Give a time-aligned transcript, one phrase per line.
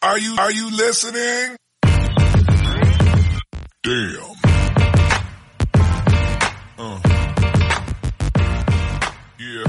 [0.00, 1.56] Are you, are you listening?
[3.82, 4.30] Damn.
[6.78, 7.00] Uh.
[9.40, 9.64] Yeah.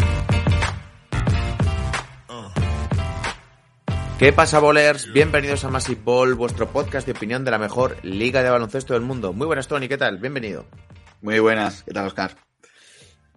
[4.19, 5.11] ¿Qué pasa, bolers?
[5.11, 9.01] Bienvenidos a Massive Ball, vuestro podcast de opinión de la mejor liga de baloncesto del
[9.01, 9.33] mundo.
[9.33, 10.19] Muy buenas, Tony, ¿qué tal?
[10.19, 10.67] Bienvenido.
[11.21, 12.35] Muy buenas, ¿qué tal, Oscar?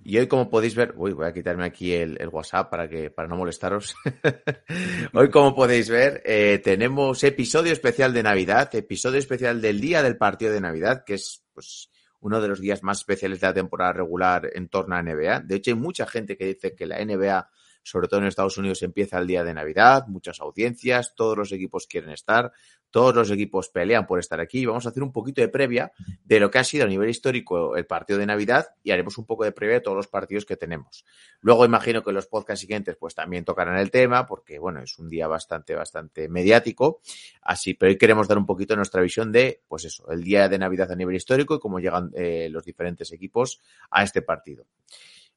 [0.05, 3.29] Y hoy, como podéis ver, voy a quitarme aquí el, el WhatsApp para que para
[3.29, 3.95] no molestaros.
[5.13, 10.17] hoy, como podéis ver, eh, tenemos episodio especial de Navidad, episodio especial del día del
[10.17, 13.93] partido de Navidad, que es pues uno de los días más especiales de la temporada
[13.93, 15.41] regular en torno a NBA.
[15.41, 17.49] De hecho, hay mucha gente que dice que la NBA
[17.83, 21.87] sobre todo en Estados Unidos empieza el día de Navidad, muchas audiencias, todos los equipos
[21.87, 22.53] quieren estar,
[22.93, 24.65] todos los equipos pelean por estar aquí.
[24.65, 25.93] Vamos a hacer un poquito de previa
[26.25, 29.27] de lo que ha sido a nivel histórico el partido de Navidad y haremos un
[29.27, 31.05] poco de previa de todos los partidos que tenemos.
[31.41, 35.09] Luego imagino que los podcasts siguientes pues también tocarán el tema porque bueno, es un
[35.09, 37.01] día bastante, bastante mediático.
[37.41, 40.59] Así, pero hoy queremos dar un poquito nuestra visión de, pues eso, el día de
[40.59, 44.67] Navidad a nivel histórico y cómo llegan eh, los diferentes equipos a este partido.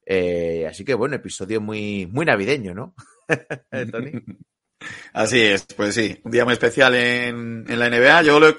[0.05, 2.93] Eh, así que bueno, episodio muy, muy navideño, ¿no?
[3.91, 4.11] Tony.
[5.15, 8.23] Así es, pues sí, un día muy especial en, en la NBA.
[8.23, 8.53] Yo lo,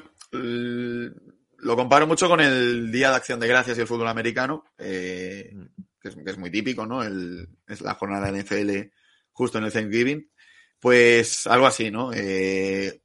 [1.58, 5.54] lo, comparo mucho con el Día de Acción de Gracias y el fútbol americano, eh,
[6.00, 7.02] que, es, que, es, muy típico, ¿no?
[7.02, 8.90] El, es la jornada de NFL
[9.32, 10.30] justo en el Thanksgiving.
[10.80, 12.10] Pues algo así, ¿no?
[12.14, 13.02] Eh,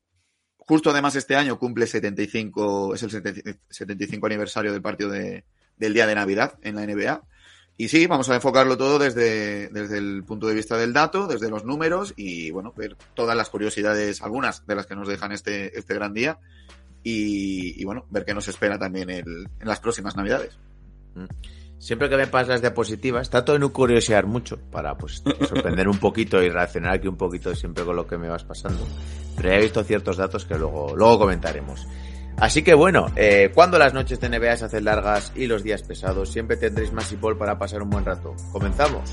[0.56, 3.12] justo además este año cumple 75, es el
[3.68, 5.44] 75 aniversario del partido de,
[5.76, 7.22] del Día de Navidad en la NBA.
[7.78, 11.50] Y sí, vamos a enfocarlo todo desde, desde el punto de vista del dato, desde
[11.50, 15.78] los números y, bueno, ver todas las curiosidades, algunas de las que nos dejan este,
[15.78, 16.38] este gran día
[17.04, 20.60] y, y bueno, ver qué nos espera también el, en las próximas Navidades.
[21.16, 21.26] Mm.
[21.82, 25.98] Siempre que me pasas las diapositivas, trato de no curiosear mucho para pues sorprender un
[25.98, 28.86] poquito y reaccionar aquí un poquito siempre con lo que me vas pasando.
[29.36, 31.88] Pero he visto ciertos datos que luego, luego comentaremos.
[32.42, 35.84] Así que bueno, eh, cuando las noches de NBA se hacen largas y los días
[35.84, 38.36] pesados, siempre tendréis más Ball para pasar un buen rato.
[38.52, 39.12] Comenzamos.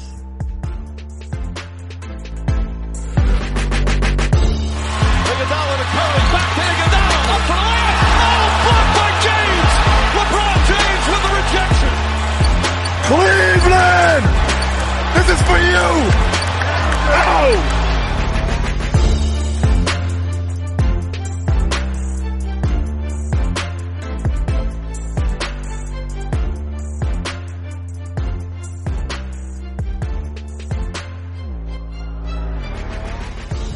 [13.08, 14.24] Cleveland!
[15.14, 15.88] This is for you!
[17.10, 17.77] Oh!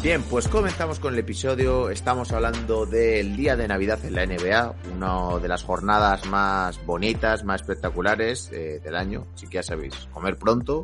[0.03, 1.89] Bien, pues comenzamos con el episodio.
[1.89, 7.45] Estamos hablando del día de Navidad en la NBA, una de las jornadas más bonitas,
[7.45, 9.25] más espectaculares eh, del año.
[9.33, 10.83] Así que ya sabéis, comer pronto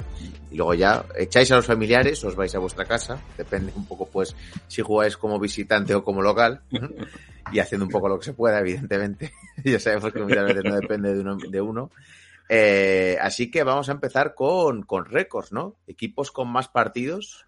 [0.49, 3.19] y luego ya echáis a los familiares, os vais a vuestra casa.
[3.37, 4.33] Depende un poco, pues,
[4.69, 6.61] si jugáis como visitante o como local
[7.51, 9.33] y haciendo un poco lo que se pueda, evidentemente.
[9.65, 11.35] ya sabemos que muchas veces no depende de uno.
[11.35, 11.91] De uno.
[12.47, 15.75] Eh, así que vamos a empezar con, con récords, ¿no?
[15.87, 17.45] Equipos con más partidos.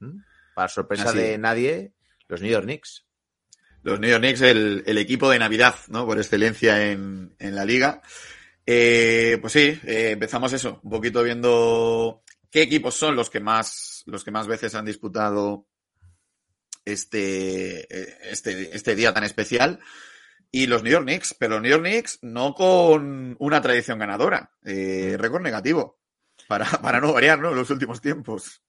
[0.00, 0.18] ¿Mm?
[0.60, 1.16] Para sorpresa Así.
[1.16, 1.94] de nadie,
[2.28, 3.06] los New York Knicks.
[3.82, 6.04] Los New York Knicks, el, el equipo de Navidad, ¿no?
[6.04, 8.02] Por excelencia en, en la liga.
[8.66, 14.02] Eh, pues sí, eh, empezamos eso, un poquito viendo qué equipos son los que más,
[14.04, 15.66] los que más veces han disputado
[16.84, 19.80] este, este, este día tan especial.
[20.50, 24.52] Y los New York Knicks, pero los New York Knicks no con una tradición ganadora,
[24.62, 26.00] eh, récord negativo,
[26.46, 27.48] para, para no variar, ¿no?
[27.48, 28.60] En los últimos tiempos.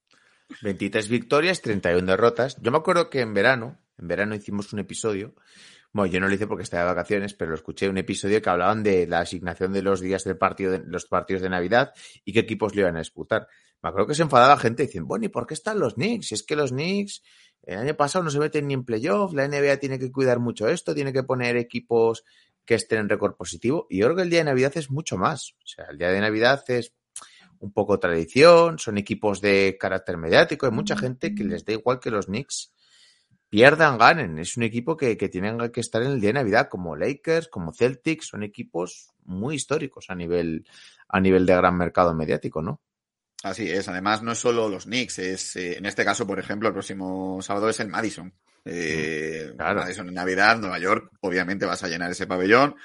[0.62, 2.58] 23 victorias, 31 derrotas.
[2.62, 5.36] Yo me acuerdo que en verano, en verano hicimos un episodio.
[5.94, 8.50] Bueno, yo no lo hice porque estaba de vacaciones, pero lo escuché un episodio que
[8.50, 11.94] hablaban de la asignación de los días del partido, de los partidos de Navidad
[12.24, 13.48] y qué equipos le iban a disputar.
[13.82, 16.28] Me acuerdo que se enfadaba gente diciendo, bueno, ¿y por qué están los Knicks?
[16.28, 17.24] Si es que los Knicks
[17.64, 20.68] el año pasado no se meten ni en playoff, la NBA tiene que cuidar mucho
[20.68, 22.24] esto, tiene que poner equipos
[22.66, 23.88] que estén en récord positivo.
[23.90, 25.56] Y yo creo que el día de Navidad es mucho más.
[25.64, 26.94] O sea, el día de Navidad es
[27.62, 32.00] un poco tradición, son equipos de carácter mediático, hay mucha gente que les da igual
[32.00, 32.74] que los Knicks
[33.50, 34.40] pierdan, ganen.
[34.40, 37.48] Es un equipo que, que tienen que estar en el día de Navidad, como Lakers,
[37.48, 40.66] como Celtics, son equipos muy históricos a nivel,
[41.08, 42.82] a nivel de gran mercado mediático, ¿no?
[43.44, 46.68] Así es, además no es solo los Knicks, es eh, en este caso, por ejemplo,
[46.68, 48.34] el próximo sábado es el Madison,
[48.66, 49.80] Eh, claro.
[49.82, 52.76] Madison en Navidad, Nueva York, obviamente vas a llenar ese pabellón.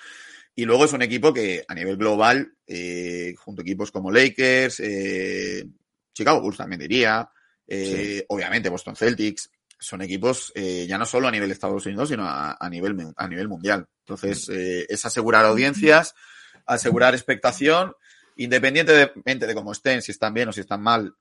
[0.59, 4.81] Y luego es un equipo que a nivel global, eh, junto a equipos como Lakers,
[4.81, 5.67] eh,
[6.15, 7.29] Chicago Bulls también diría,
[7.67, 12.25] eh, obviamente Boston Celtics, son equipos ya no solo a nivel de Estados Unidos, sino
[12.27, 13.87] a, nivel, a nivel mundial.
[14.07, 16.15] Entonces, eh, es asegurar audiencias,
[16.65, 17.93] asegurar expectación,
[18.37, 21.15] independientemente de cómo estén, si están bien o si están mal,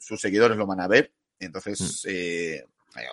[0.00, 1.12] sus seguidores lo van a ver.
[1.38, 2.06] Entonces,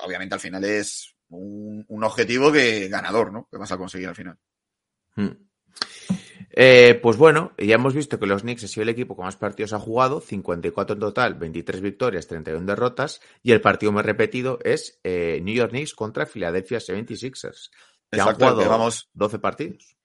[0.05, 3.49] obviamente al final es un, un, objetivo que ganador, ¿no?
[3.51, 4.39] Que vas a conseguir al final.
[6.57, 9.35] Eh, pues bueno, ya hemos visto que los Knicks ha sido el equipo con más
[9.35, 14.59] partidos ha jugado, 54 en total, 23 victorias, 31 derrotas, y el partido más repetido
[14.63, 17.71] es eh, New York Knicks contra Philadelphia 76ers.
[18.09, 19.97] Que han jugado vamos, 12 partidos.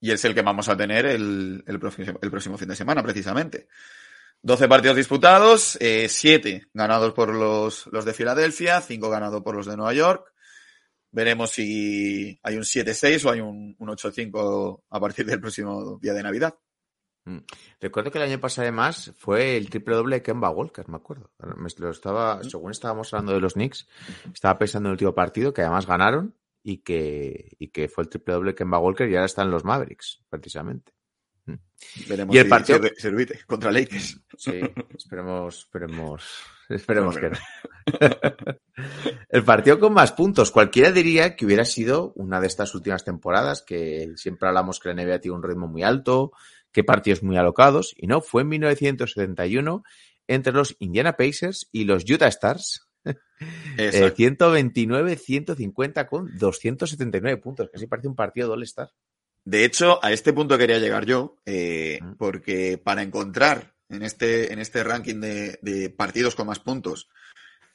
[0.00, 3.66] Y es el que vamos a tener el, próximo, el próximo fin de semana, precisamente.
[4.42, 9.66] 12 partidos disputados, 7 eh, ganados por los, los de Filadelfia, 5 ganados por los
[9.66, 10.32] de Nueva York.
[11.16, 16.12] Veremos si hay un 7-6 o hay un, un 8-5 a partir del próximo día
[16.12, 16.54] de Navidad.
[17.24, 17.38] Mm.
[17.80, 21.32] Recuerdo que el año pasado además fue el triple doble de Kemba Walker, me acuerdo.
[21.38, 23.88] Me lo estaba, según estábamos hablando de los Knicks,
[24.34, 28.10] estaba pensando en el último partido que además ganaron y que, y que fue el
[28.10, 30.92] triple doble de Kemba Walker y ahora están los Mavericks, precisamente.
[31.46, 31.54] Mm.
[32.10, 32.78] Veremos y el partido
[33.46, 34.20] contra Lakers.
[34.36, 34.60] Sí,
[34.94, 37.36] esperemos, esperemos Esperemos que no.
[39.28, 40.50] el partido con más puntos.
[40.50, 45.02] Cualquiera diría que hubiera sido una de estas últimas temporadas, que siempre hablamos que la
[45.02, 46.32] NBA tiene un ritmo muy alto,
[46.72, 49.82] que partidos muy alocados, y no, fue en 1971
[50.28, 52.88] entre los Indiana Pacers y los Utah Stars.
[53.78, 58.90] 129-150 eh, con 279 puntos, casi parece un partido doble Star.
[59.44, 64.58] De hecho, a este punto quería llegar yo, eh, porque para encontrar en este, en
[64.58, 67.08] este ranking de, partidos con más puntos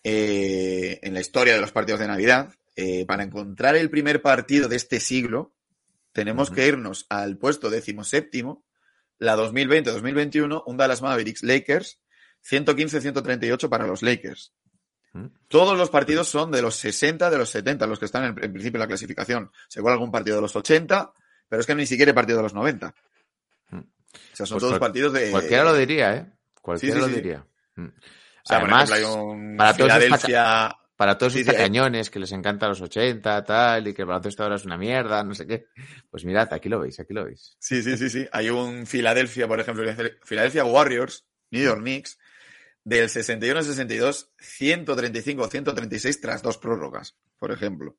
[0.04, 2.54] eh, en la historia de los partidos de Navidad.
[2.75, 5.54] Eh, para encontrar el primer partido de este siglo,
[6.13, 8.66] tenemos que irnos al puesto decimoséptimo,
[9.19, 12.00] la 2020-2021, un Dallas Mavericks Lakers,
[12.50, 14.54] 115-138 para los Lakers.
[15.48, 18.78] Todos los partidos son de los 60, de los 70, los que están en, principio
[18.78, 19.52] en la clasificación.
[19.68, 21.12] Según algún partido de los 80,
[21.50, 22.96] pero es que ni siquiera partido de los 90.
[24.13, 25.31] O sea, son pues todos partidos de.
[25.31, 26.25] Cualquiera lo diría, ¿eh?
[26.62, 27.46] Cualquiera lo diría.
[27.75, 27.88] Mm.
[28.50, 28.92] Además,
[29.58, 29.92] para todos
[31.02, 34.58] para todos estos cañones que les encanta los 80, tal, y que el baloncesto ahora
[34.58, 35.66] es una mierda, no sé qué.
[36.12, 37.56] Pues mirad, aquí lo veis, aquí lo veis.
[37.58, 38.28] Sí, sí, sí, sí.
[38.31, 39.84] Hay un Filadelfia, por ejemplo,
[40.24, 42.19] Filadelfia Warriors, New York Knicks,
[42.84, 47.98] del 61 62, 135 136 tras dos prórrogas, por ejemplo.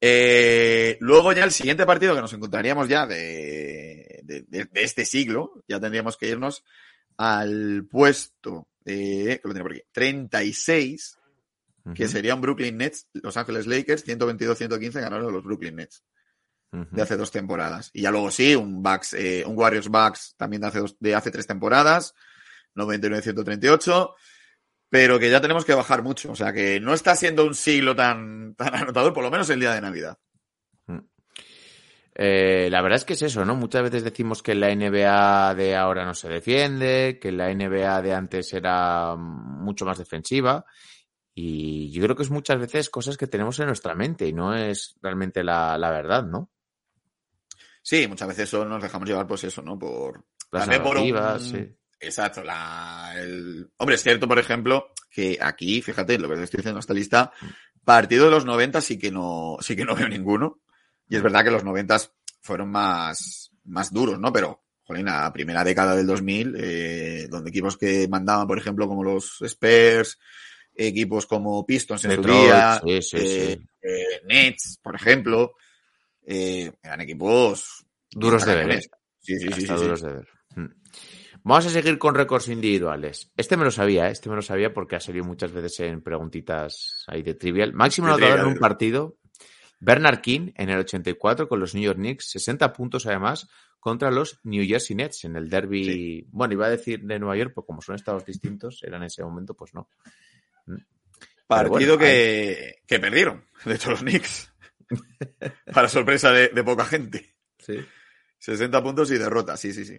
[0.00, 5.80] Eh, luego ya el siguiente partido que nos encontraríamos ya de, de, este siglo, ya
[5.80, 6.64] tendríamos que irnos
[7.16, 11.18] al puesto, que lo tengo por aquí, 36,
[11.94, 16.04] que sería un Brooklyn Nets, Los Ángeles Lakers, 122-115 ganaron los Brooklyn Nets
[16.72, 17.90] de hace dos temporadas.
[17.92, 21.30] Y ya luego sí, un Bucks, eh, un Warriors Bucks también de hace, de hace
[21.32, 22.14] tres temporadas,
[22.76, 24.14] 99-138
[24.90, 26.32] pero que ya tenemos que bajar mucho.
[26.32, 29.60] O sea, que no está siendo un siglo tan, tan anotador, por lo menos el
[29.60, 30.18] día de Navidad.
[32.16, 32.22] Mm.
[32.22, 33.54] Eh, la verdad es que es eso, ¿no?
[33.54, 38.14] Muchas veces decimos que la NBA de ahora no se defiende, que la NBA de
[38.14, 40.64] antes era mucho más defensiva.
[41.34, 44.54] Y yo creo que es muchas veces cosas que tenemos en nuestra mente y no
[44.54, 46.50] es realmente la, verdad, ¿no?
[47.82, 49.78] Sí, muchas veces eso nos dejamos llevar, pues eso, ¿no?
[49.78, 50.24] Por.
[50.50, 51.66] Las narrativas, sí.
[52.00, 52.42] Exacto.
[52.42, 53.70] La, el...
[53.76, 56.94] Hombre, es cierto, por ejemplo, que aquí, fíjate, lo que te estoy diciendo en esta
[56.94, 57.32] lista,
[57.84, 60.60] partido de los 90 sí que no, sí que no veo ninguno.
[61.10, 61.98] Y es verdad que los 90
[62.40, 64.32] fueron más, más duros, ¿no?
[64.32, 69.04] Pero, joder, la primera década del 2000, eh, donde equipos que mandaban, por ejemplo, como
[69.04, 70.18] los Spurs,
[70.74, 75.54] equipos como Pistons en su día, eh, eh, Nets, por ejemplo,
[76.24, 78.80] eh, eran equipos duros de ver.
[79.18, 80.28] Sí, sí, sí, sí, duros de ver.
[80.54, 80.80] Mm.
[81.42, 83.32] Vamos a seguir con récords individuales.
[83.36, 84.12] Este me lo sabía, ¿eh?
[84.12, 87.72] este me lo sabía porque ha salido muchas veces en preguntitas ahí de trivial.
[87.72, 89.16] Máximo anotador en un partido,
[89.80, 93.48] Bernard King en el 84 con los New York Knicks, 60 puntos además
[93.80, 96.26] contra los New Jersey Nets en el derby.
[96.30, 99.24] Bueno, iba a decir de Nueva York, pero como son estados distintos, era en ese
[99.24, 99.88] momento, pues no.
[100.66, 100.76] Mm.
[101.46, 104.52] Partido que, que, perdieron, de hecho, los Knicks.
[105.74, 107.34] Para sorpresa de, de poca gente.
[107.58, 107.76] Sí.
[108.38, 109.98] 60 puntos y derrota, sí, sí, sí.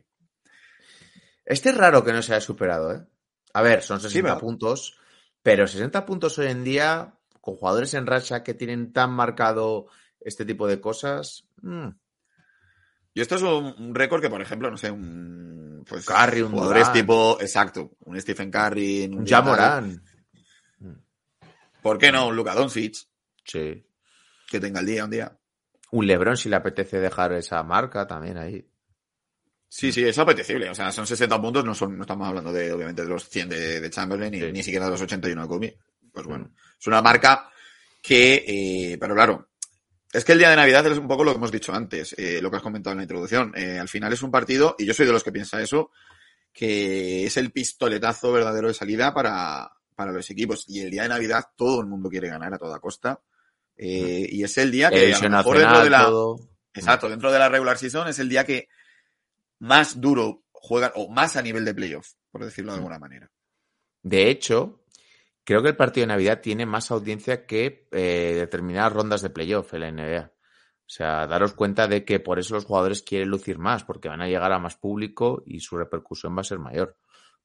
[1.44, 3.06] Este es raro que no se haya superado, ¿eh?
[3.54, 4.98] A ver, son 60 puntos,
[5.42, 9.88] pero 60 puntos hoy en día, con jugadores en racha que tienen tan marcado
[10.20, 11.46] este tipo de cosas.
[11.62, 11.90] Mm.
[13.14, 15.84] Y esto es un, récord que, por ejemplo, no sé, un.
[15.88, 17.38] Pues, Curry, un jugadores tipo.
[17.42, 17.92] Exacto.
[18.06, 19.06] Un Stephen Curry.
[19.06, 20.02] Un Jamoran.
[21.82, 22.28] ¿Por qué no?
[22.28, 22.96] Un Luka Doncic.
[23.44, 23.84] Sí.
[24.48, 25.38] Que tenga el día un día.
[25.92, 28.66] Un Lebron si le apetece dejar esa marca también ahí.
[29.68, 30.70] Sí, sí, es apetecible.
[30.70, 33.50] O sea, son 60 puntos, no, son, no estamos hablando de, obviamente, de los 100
[33.50, 34.52] de, de Chamberlain, ni, Sí.
[34.52, 35.78] ni siquiera de los 81 de Kobe.
[36.12, 37.50] Pues bueno, es una marca
[38.01, 39.50] que, eh, pero claro,
[40.12, 42.41] es que el día de Navidad es un poco lo que hemos dicho antes, eh,
[42.41, 43.53] lo que has comentado en la introducción.
[43.56, 45.91] Eh, al final es un partido, y yo soy de los que piensa eso,
[46.51, 50.65] que es el pistoletazo verdadero de salida para, para los equipos.
[50.68, 53.22] Y el día de Navidad todo el mundo quiere ganar a toda costa.
[53.77, 56.39] Eh, y es el día que a lo mejor dentro de la, todo.
[56.74, 58.68] Exacto, dentro de la regular season es el día que
[59.60, 63.32] más duro juegan, o más a nivel de playoff, por decirlo de alguna manera.
[64.03, 64.81] De hecho,
[65.44, 69.74] creo que el partido de Navidad tiene más audiencia que eh, determinadas rondas de playoff
[69.74, 70.32] en la NBA.
[70.82, 74.22] O sea, daros cuenta de que por eso los jugadores quieren lucir más, porque van
[74.22, 76.98] a llegar a más público y su repercusión va a ser mayor.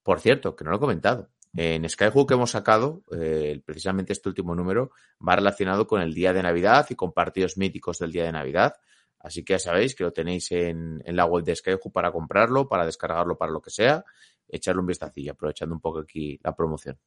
[0.02, 4.28] Por cierto, que no lo he comentado, en Skyhook que hemos sacado, eh, precisamente este
[4.28, 4.90] último número,
[5.26, 8.74] va relacionado con el día de Navidad y con partidos míticos del día de Navidad.
[9.20, 12.84] Así que ya sabéis que lo tenéis en, la web de Skyhook para comprarlo, para
[12.84, 14.04] descargarlo, para lo que sea.
[14.46, 16.98] Echarle un vistacillo, aprovechando un poco aquí la promoción.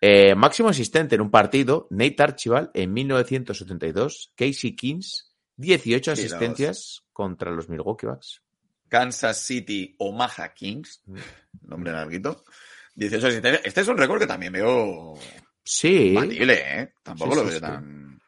[0.00, 7.02] Eh, máximo asistente en un partido, Nate Archibald en 1972, Casey Kings, 18 Sí, asistencias
[7.12, 8.42] contra los Milwaukee Bucks.
[8.88, 11.16] Kansas City Omaha Kings, Mm.
[11.62, 12.44] nombre larguito,
[12.94, 13.62] 18 asistencias.
[13.66, 15.14] Este es un récord que también veo
[15.64, 16.94] Sí, batible, ¿eh?
[17.02, 17.60] Tampoco Sí, lo veo sí.
[17.60, 18.20] tan...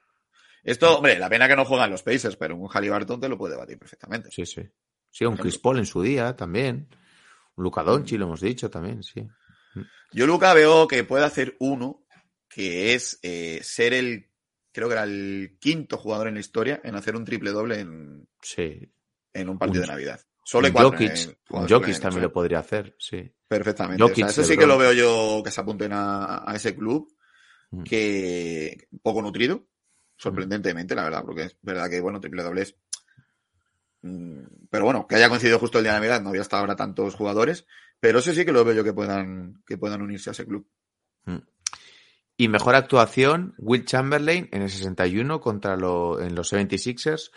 [0.62, 3.56] Esto, hombre, la pena que no juegan los Pacers, pero un Halliburton te lo puede
[3.56, 4.28] batir perfectamente.
[4.30, 4.62] sí, sí.
[5.12, 5.36] Sí, un.
[5.36, 6.86] Chris Paul en su día también.
[7.56, 9.26] Un Luca Doncic, lo hemos dicho también, sí.
[10.12, 12.04] Yo, Luca, veo que puede hacer uno,
[12.48, 14.28] que es eh, ser el,
[14.72, 18.28] creo que era el quinto jugador en la historia en hacer un triple doble en,
[18.42, 18.92] Sí.
[19.32, 20.20] en un partido Un- de Navidad.
[20.44, 20.92] Solo hay cuatro.
[20.92, 23.32] Jokic, han también lo podría hacer, sí.
[23.46, 24.02] Perfectamente.
[24.02, 26.74] Jokic, O sea, eso sí que lo veo yo que se apunten a, a ese
[26.74, 27.08] club,
[27.72, 27.84] Mm.
[27.84, 29.68] que poco nutrido,
[30.16, 32.74] sorprendentemente, la verdad, porque es verdad que, bueno, triple dobles.
[34.02, 36.74] mm, Pero bueno, que haya coincidido justo el día de Navidad, no había hasta ahora
[36.76, 37.66] tantos jugadores,
[38.00, 40.66] pero eso sí que lo veo yo que puedan, que puedan unirse a ese club.
[42.36, 47.30] Y mejor actuación, Will Chamberlain en el 61 contra lo, en los 76ers,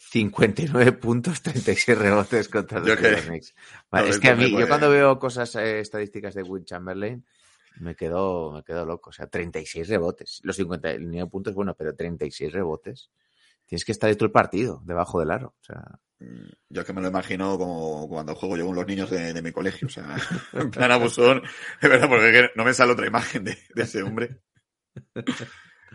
[0.00, 2.96] 59 puntos, 36 rebotes contra los
[3.26, 3.54] Knicks.
[3.92, 7.22] No, es que a mí, yo puede- cuando veo cosas eh, estadísticas de Will Chamberlain,
[7.80, 9.10] me quedo, me quedo loco.
[9.10, 10.40] O sea, 36 rebotes.
[10.42, 13.10] Los 59 puntos, bueno, pero 36 rebotes.
[13.66, 15.48] Tienes que estar ahí todo el partido, debajo del aro.
[15.60, 15.82] O sea,
[16.18, 19.34] Mm, Yo es que me lo imagino como cuando juego yo con los niños de,
[19.34, 20.16] de mi colegio, o sea,
[20.54, 21.42] en plan abusón,
[21.82, 24.40] de verdad, porque no me sale otra imagen de, de ese hombre.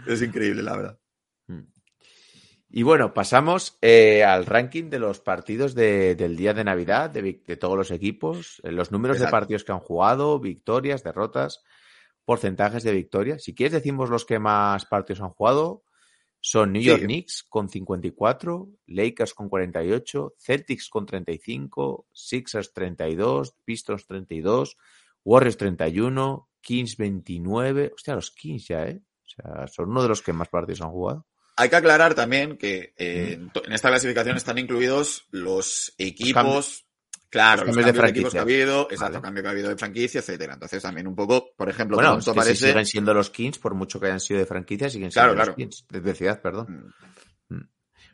[0.06, 1.00] Es increíble, la verdad.
[1.48, 1.62] Mm.
[2.70, 7.42] Y bueno, pasamos eh, al ranking de los partidos de- del día de Navidad, de,
[7.46, 11.64] de todos los equipos, eh, los números de partidos que han jugado, victorias, derrotas,
[12.26, 13.40] porcentajes de victoria.
[13.40, 15.84] Si quieres decimos los que más partidos han jugado,
[16.44, 16.88] son New Sí.
[16.90, 24.76] York Knicks con 54, Lakers con 48, Celtics con 35, Sixers 32, Pistons 32,
[25.24, 27.92] Warriors 31, Kings 29.
[27.94, 29.00] Hostia, los Kings ya, ¿eh?
[29.24, 31.26] O sea, son uno de los que más partidos han jugado.
[31.58, 36.34] Hay que aclarar también que eh, en to- en esta clasificación están incluidos los equipos,
[36.34, 36.86] cambios-
[37.32, 39.22] claro, los cambios de cambios de equipos que ha habido, exacto, Vale.
[39.24, 40.54] cambio que ha habido de franquicia, etcétera.
[40.54, 43.74] Entonces también un poco, por ejemplo, Bueno, es que si siguen siendo los Kings, por
[43.74, 45.56] mucho que hayan sido de franquicia, siguen Claro, siendo los claro.
[45.58, 46.94] Kings, de, ciudad, perdón.
[47.50, 47.56] Mm,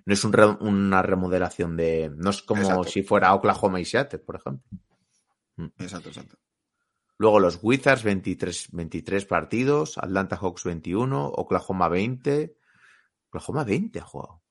[0.06, 2.10] No es un re- una remodelación de...
[2.16, 2.84] No es como Exacto.
[2.86, 4.64] si fuera Oklahoma y Seattle, por ejemplo.
[5.80, 6.38] Exacto, exacto.
[7.18, 12.56] Luego los Wizards, 23, 23 partidos, Atlanta Hawks 21, Oklahoma 20.
[13.30, 14.44] Oklahoma 20 ha jugado.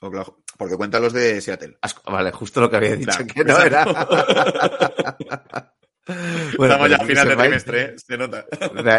[0.00, 1.76] Oklahoma- Porque cuentan los de Seattle.
[1.82, 3.84] Has- Vale, justo lo que había dicho Claro, que no era.
[6.56, 7.94] Bueno, Estamos ya pero a final de trimestre, ¿eh?
[7.98, 8.46] se nota.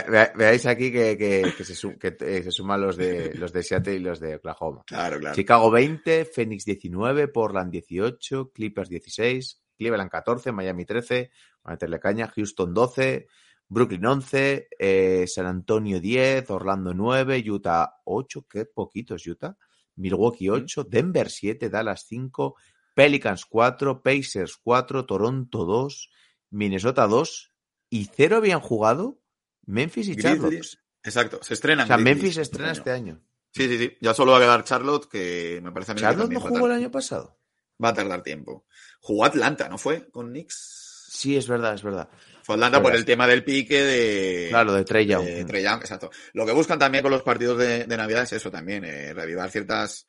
[0.10, 3.54] Ve- veáis aquí que, que- que se, su- que, eh, se suman los de, los
[3.54, 4.84] de Seattle y los de Oklahoma.
[4.86, 5.34] Claro, claro.
[5.34, 11.32] Chicago 20, Phoenix 19, Portland 18, Clippers 16, Cleveland 14, Miami 13,
[11.63, 13.27] a meterle caña, Houston 12,
[13.70, 19.56] Brooklyn 11, eh, San Antonio 10, Orlando 9, Utah 8, qué poquitos Utah,
[19.98, 22.56] Milwaukee 8, Denver 7, Dallas 5,
[22.94, 26.10] Pelicans 4, Pacers 4, Toronto 2,
[26.50, 27.54] Minnesota 2
[27.89, 29.20] y cero habían jugado
[29.66, 30.62] Memphis y Charlotte.
[31.04, 31.86] Exacto, se estrenan.
[31.86, 33.22] O sea, Grizzlies Memphis estrena este año.
[33.51, 33.98] Sí, sí, sí.
[34.01, 36.50] Ya solo va a quedar Charlotte, que me parece a mí que Charlotte también no
[36.50, 37.39] jugó el año pasado.
[37.84, 38.66] Va a tardar tiempo.
[39.00, 40.10] Jugó Atlanta, ¿no fue?
[40.10, 41.08] Con Knicks.
[41.10, 42.10] Sí, es verdad, es verdad.
[42.48, 44.48] Fue Atlanta por el tema del pique de.
[44.48, 45.25] Claro, de Trey Young.
[45.25, 46.10] de Trae Young, exacto.
[46.32, 49.51] Lo que buscan también con los partidos de, de Navidad es eso también, eh, revivar
[49.51, 50.08] ciertas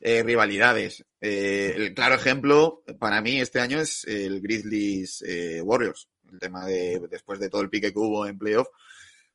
[0.00, 1.04] eh, rivalidades.
[1.20, 6.08] Eh, el claro ejemplo para mí este año es el Grizzlies eh, Warriors.
[6.32, 8.68] El tema de después de todo el pique que hubo en playoff,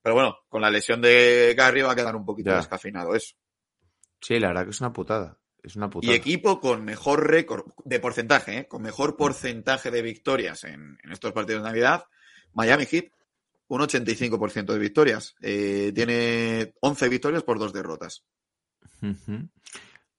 [0.01, 2.57] Pero bueno, con la lesión de Garry va a quedar un poquito Ya.
[2.57, 3.35] descafeinado eso.
[4.21, 5.37] Sí, la verdad que es una putada.
[5.61, 6.11] Es una putada.
[6.11, 8.67] Y equipo con mejor récord de porcentaje, ¿eh?
[8.67, 12.05] con mejor porcentaje de victorias en, en estos partidos de Navidad,
[12.53, 13.11] Miami Heat,
[13.67, 15.35] un 85% de victorias.
[15.41, 18.23] Eh, tiene 11 victorias por dos derrotas.
[19.01, 19.49] Ujú.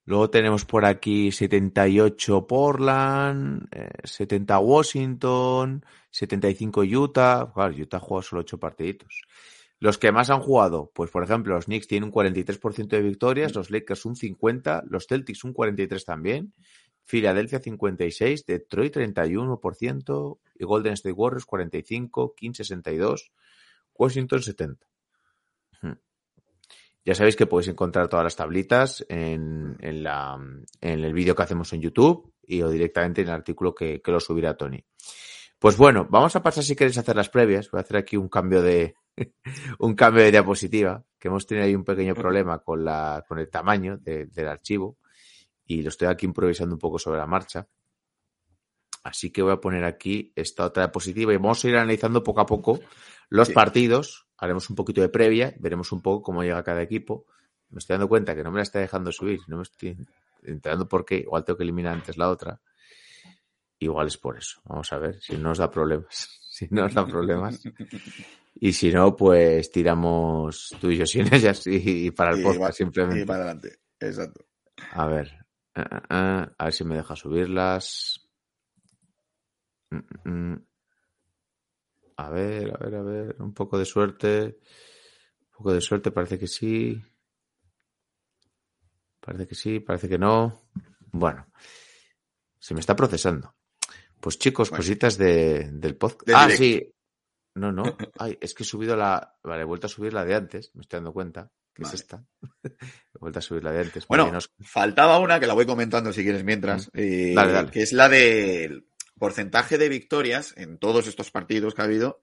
[0.04, 7.52] Luego tenemos por aquí 78 Portland, eh, 70 Washington, 75 Utah.
[7.52, 9.22] Claro, Utah ha jugado solo 8 partiditos.
[9.78, 13.54] Los que más han jugado, pues por ejemplo, los Knicks tienen un 43% de victorias,
[13.54, 16.52] los Lakers un 50%, los Celtics un 43% también,
[17.10, 23.30] Filadelfia 56%, Detroit 31% y Golden State Warriors 45%, Kings 62%,
[23.94, 24.78] Washington 70%.
[25.82, 25.96] Ujú.
[27.04, 30.38] Ya sabéis que podéis encontrar todas las tablitas en, en, la,
[30.80, 34.12] en el vídeo que hacemos en YouTube y o directamente en el artículo que, que
[34.12, 34.84] lo subirá Tony.
[35.58, 37.70] Pues bueno, vamos a pasar si queréis hacer las previas.
[37.70, 38.94] Voy a hacer aquí un cambio de
[39.80, 43.50] un cambio de diapositiva, que hemos tenido ahí un pequeño problema con la con el
[43.50, 44.96] tamaño de- del archivo
[45.74, 47.68] y lo estoy aquí improvisando un poco sobre la marcha.
[49.04, 52.40] Así que voy a poner aquí esta otra diapositiva y vamos a ir analizando poco
[52.40, 52.80] a poco
[53.28, 53.54] los Sí.
[53.54, 54.26] partidos.
[54.36, 57.26] Haremos un poquito de previa, veremos un poco cómo llega cada equipo.
[57.70, 59.96] Me estoy dando cuenta que no me la está dejando subir, no me estoy
[60.42, 61.18] enterando por qué.
[61.18, 62.60] Igual tengo que eliminar antes la otra.
[63.78, 64.60] Igual es por eso.
[64.64, 66.36] Vamos a ver si no nos da problemas.
[66.50, 67.62] Si no nos da problemas.
[68.62, 72.42] Y si no, pues tiramos tú y yo sin ellas y, y para el Y
[72.42, 73.22] podcast va- simplemente.
[73.22, 73.78] Y para adelante.
[74.00, 74.44] Exacto.
[74.92, 75.46] A ver.
[75.74, 78.28] Ah, ah, ah, a ver si me deja subirlas.
[79.90, 80.66] Mm, mm, mm.
[82.16, 83.36] A ver, a ver, a ver.
[83.40, 84.58] Un poco de suerte.
[85.40, 87.02] Un poco de suerte, parece que sí.
[89.20, 90.62] Parece que sí, parece que no.
[91.12, 91.46] Bueno.
[92.58, 93.54] Se me está procesando.
[94.20, 94.82] Pues chicos, Bueno.
[94.82, 96.30] cositas de, del podcast.
[96.34, 96.92] Ah, sí.
[97.54, 97.84] No, no.
[98.18, 99.38] Ay, es que he subido la.
[99.42, 100.70] Vale, he vuelto a subir la de antes.
[100.74, 101.50] Me estoy dando cuenta.
[101.84, 101.94] Vale.
[101.94, 102.24] es esta.
[102.64, 104.06] he vuelto a subir la de antes.
[104.06, 104.24] Bueno,
[104.60, 107.32] faltaba una que la voy comentando si quieres mientras, eh.
[107.34, 107.70] Dale, dale.
[107.70, 108.86] que es la del
[109.18, 112.20] porcentaje de victorias en todos estos partidos que ha habido.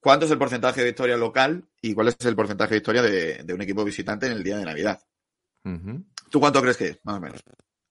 [0.00, 3.42] ¿Cuánto es el porcentaje de victoria local y cuál es el porcentaje de victoria de,
[3.44, 5.00] de un equipo visitante en el día de Navidad?
[6.30, 7.00] ¿Tú cuánto crees que es?
[7.04, 7.40] Más o menos.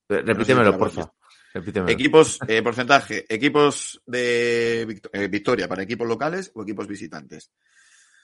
[0.09, 1.09] Re- Repítemelo, porfa.
[1.53, 1.89] Repítemelo.
[1.91, 4.81] Equipos, eh, porcentaje, equipos de
[5.13, 7.51] eh, victoria para equipos locales o equipos visitantes.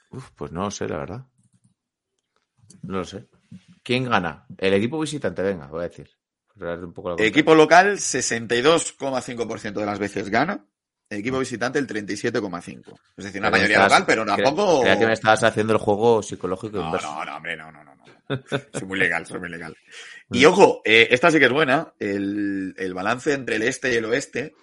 [0.10, 1.26] Uf, pues no lo sé, la verdad.
[2.84, 3.26] No lo sé.
[3.84, 4.46] ¿Quién gana?
[4.58, 6.10] El equipo visitante, venga, voy a decir.
[6.56, 7.24] Darle un poco la.
[7.24, 10.66] Equipo local, 62,5% de las veces gana.
[11.10, 13.00] Equipo visitante, el 37,5%.
[13.16, 14.82] Es decir, una mayoría local, pero tampoco.
[14.82, 17.14] Creía que me estabas haciendo el juego psicológico No, inverso.
[17.14, 17.96] no, no, hombre, no, no, no.
[17.96, 18.06] no.
[18.74, 19.76] Soy muy legal, soy muy legal.
[20.30, 21.94] Y ojo, eh, esta sí que es buena.
[22.00, 24.54] El, el balance entre el este y el oeste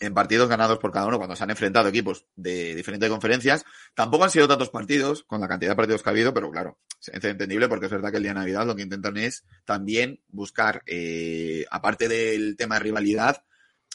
[0.00, 3.64] En partidos ganados por cada uno cuando se han enfrentado equipos de diferentes conferencias.
[3.94, 6.78] Tampoco han sido tantos partidos con la cantidad de partidos que ha habido, pero claro,
[7.00, 10.20] es entendible porque es verdad que el día de Navidad lo que intentan es también
[10.28, 13.42] buscar, eh, aparte del tema de rivalidad,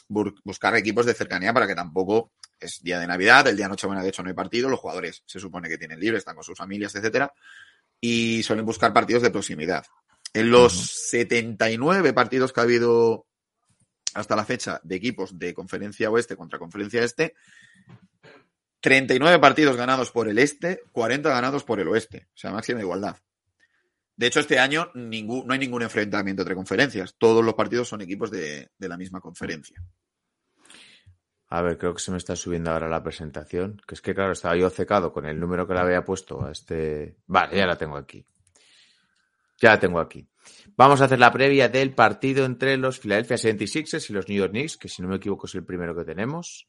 [0.08, 4.02] buscar equipos de cercanía para que tampoco es día de Navidad, el día de Nochebuena
[4.02, 6.58] de hecho no hay partido, los jugadores se supone que tienen libre, están con sus
[6.58, 7.32] familias, etcétera,
[8.00, 9.86] y suelen buscar partidos de proximidad.
[10.32, 10.84] En los Ujú.
[11.10, 13.26] 79 partidos que ha habido
[14.14, 17.34] hasta la fecha de equipos de conferencia oeste contra conferencia este,
[18.80, 23.16] 39 partidos ganados por el este, 40 ganados por el oeste, o sea, máxima igualdad.
[24.16, 27.16] De hecho, este año no hay ningún enfrentamiento entre conferencias.
[27.18, 29.82] Todos los partidos son equipos de, la misma conferencia.
[31.48, 33.80] A ver, creo que se me está subiendo ahora la presentación.
[33.86, 36.52] Que es que, claro, estaba yo secado con el número que le había puesto a
[36.52, 37.16] este.
[37.26, 38.24] Vale, ya la tengo aquí.
[39.58, 40.28] Ya la tengo aquí.
[40.76, 44.50] Vamos a hacer la previa del partido entre los Philadelphia 76ers y los New York
[44.52, 46.66] Knicks, que si no me equivoco es el primero que tenemos.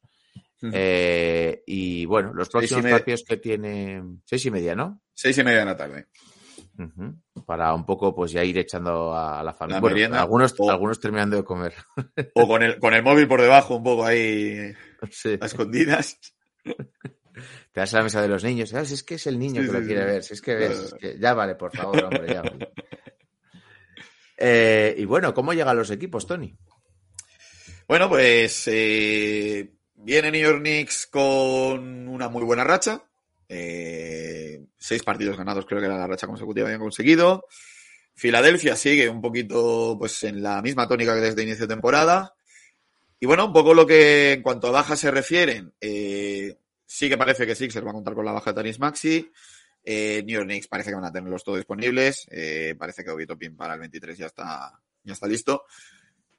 [0.73, 4.01] Eh, y bueno, los próximos partidos que tiene.
[4.25, 5.01] Seis y media, ¿no?
[5.13, 6.07] Seis y media de la tarde.
[7.45, 9.77] Para un poco, pues ya ir echando a la familia.
[9.77, 11.73] La Bueno, merienda, algunos, o- algunos terminando de comer.
[12.33, 14.73] O con el, con el móvil por debajo, un poco ahí
[15.11, 15.37] Sí.
[15.39, 16.17] a escondidas.
[16.63, 18.73] Te das a la mesa de los niños.
[18.73, 20.23] "Ah, si es que es el niño Sí, que lo quiere ver.
[20.23, 20.79] Si es que ves.
[20.79, 22.69] es que- Ya vale, por favor, hombre, ya vale.
[24.37, 26.55] Eh, y bueno, ¿cómo llegan los equipos, Tony?
[27.87, 33.03] Bueno, pues eh, viene New York Knicks con una muy buena racha.
[33.47, 37.45] Eh, seis partidos ganados creo que era la racha consecutiva que habían conseguido.
[38.15, 42.33] Filadelfia sigue un poquito pues en la misma tónica que desde inicio de temporada.
[43.19, 47.17] Y bueno, un poco lo que en cuanto a bajas se refieren, eh, sí que
[47.17, 49.31] parece que Sixers va a contar con la baja de Tanis Maxi.
[49.85, 52.27] Eh, New York Knicks parece que van a tenerlos todos disponibles.
[52.31, 55.65] Eh, parece que Obi Toppin para el 23 ya está, ya está listo.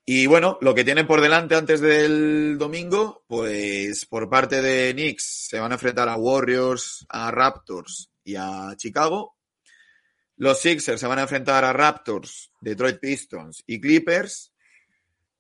[0.05, 5.49] Y bueno, lo que tienen por delante antes del domingo, pues por parte de Knicks
[5.49, 9.37] se van a enfrentar a Warriors, a Raptors y a Chicago.
[10.37, 14.53] Los Sixers se van a enfrentar a Raptors, Detroit Pistons y Clippers.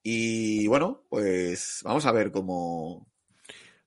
[0.03, 3.07] Y bueno, pues vamos a ver cómo.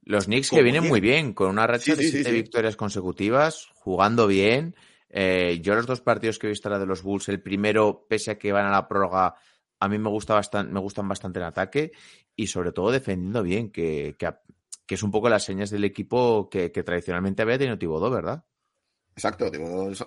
[0.10, 4.76] Los Knicks que vienen muy bien, con una racha de siete victorias consecutivas, jugando bien.
[5.08, 8.32] Eh, yo los dos partidos que he visto era de los Bulls, el primero, pese
[8.32, 9.36] a que van a la prórroga,
[9.80, 11.92] a mí me, gusta bastante, me gustan bastante en ataque
[12.36, 16.72] y sobre todo defendiendo bien, que, que, es un poco las señas del equipo que,
[16.72, 18.44] tradicionalmente había tenido Tibodó, ¿verdad?
[19.16, 19.52] Exacto,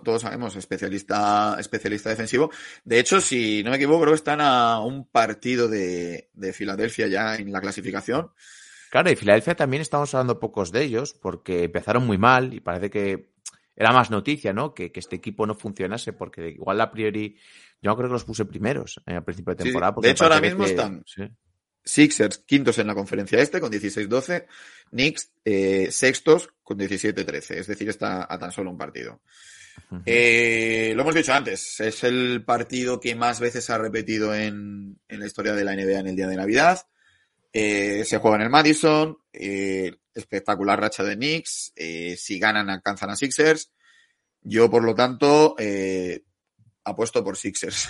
[0.02, 2.50] todos sabemos, especialista, especialista defensivo.
[2.84, 7.06] De hecho, si no me equivoco, creo que están a un partido de, de Filadelfia
[7.06, 8.32] ya en la clasificación.
[8.92, 12.90] Claro, y Filadelfia también estamos hablando pocos de ellos, porque empezaron muy mal y parece
[12.90, 13.30] que
[13.74, 14.74] era más noticia, ¿no?
[14.74, 17.38] Que, este equipo no funcionase, porque igual a priori,
[17.80, 19.94] yo creo que los puse primeros en el principio de temporada.
[19.98, 21.02] de hecho, ahora mismo están
[21.82, 24.44] Sixers quintos en la conferencia este con 16-12,
[24.90, 29.22] Knicks eh, sextos con 17-13, es decir, está a tan solo un partido.
[30.04, 35.24] Eh, lo hemos dicho antes, es el partido que más veces ha repetido en, la
[35.24, 36.86] historia de la NBA en el día de Navidad.
[37.52, 39.18] Eh, se juega en el Madison,
[40.14, 41.72] espectacular racha de Knicks.
[41.76, 43.72] Eh, si ganan, alcanzan a Sixers.
[44.40, 46.24] Yo, por lo tanto, eh,
[46.84, 47.88] apuesto por Sixers.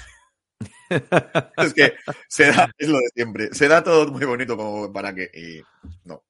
[1.57, 1.95] es que
[2.29, 3.55] se da, es lo de siempre.
[3.55, 5.63] Se da todo muy bonito como para que.
[6.05, 6.23] no.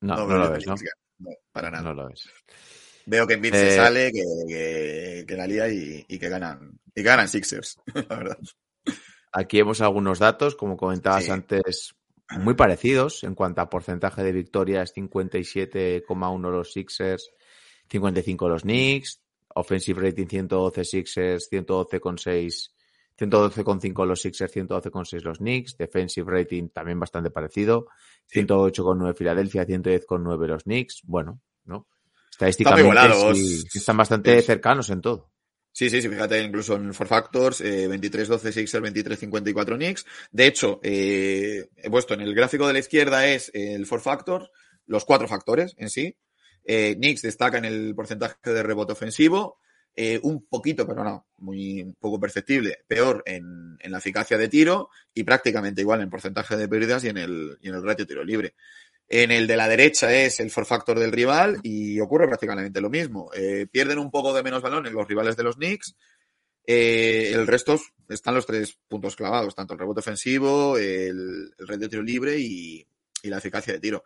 [0.00, 0.74] No, no, lo ves, ¿no?
[1.50, 1.82] Para nada.
[1.82, 2.28] No lo ves.
[3.06, 6.78] Veo que en se eh, sale, que, que, la lía y, que ganan.
[6.94, 8.38] Y ganan Sixers, la verdad.
[9.32, 11.94] Aquí vemos algunos datos, como comentabas antes,
[12.40, 17.30] muy parecidos en cuanto a porcentaje de victorias, 57,1 los Sixers,
[17.88, 19.20] 55 los Knicks,
[19.54, 22.70] offensive rating 112 Sixers, 112,6
[23.16, 27.86] 112,5 los Sixers, 112,6 los Knicks, defensive rating también bastante parecido,
[28.32, 31.86] 108,9 Filadelfia, 110,9 los Knicks, bueno, ¿no?
[32.30, 33.30] Estadísticamente
[33.72, 35.30] están bastante cercanos en todo.
[35.76, 40.06] Sí, sí, sí, fíjate, incluso en Four Factors, eh, 23-12 Sixers, 23-54 Knicks.
[40.30, 44.50] De hecho, eh, he puesto en el gráfico de la izquierda es el Four Factors,
[44.86, 46.16] los cuatro factores en sí.
[46.64, 49.58] Eh, destaca en el porcentaje de rebote ofensivo,
[49.96, 54.90] eh, un poquito, pero no, muy poco perceptible, peor en, en, la eficacia de tiro
[55.12, 58.22] y prácticamente igual en porcentaje de pérdidas y en el, y en el ratio tiro
[58.22, 58.54] libre.
[59.08, 62.88] En el de la derecha es el for factor del rival y ocurre prácticamente lo
[62.88, 63.30] mismo.
[63.34, 65.94] Eh, pierden un poco de menos balón en los rivales de los Knicks.
[66.66, 71.88] Eh, el resto están los tres puntos clavados, tanto el rebote ofensivo, el, red de
[71.88, 72.86] tiro libre y,
[73.24, 74.04] la eficacia de tiro.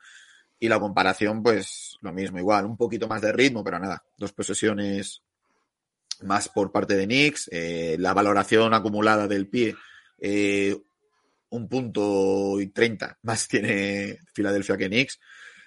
[0.60, 4.32] Y la comparación, pues lo mismo, igual, un poquito más de ritmo, pero nada, dos
[4.32, 5.22] posesiones
[6.22, 9.76] más por parte de Knicks, eh, la valoración acumulada del pie,
[11.50, 15.18] un punto y treinta más tiene Filadelfia que Knicks.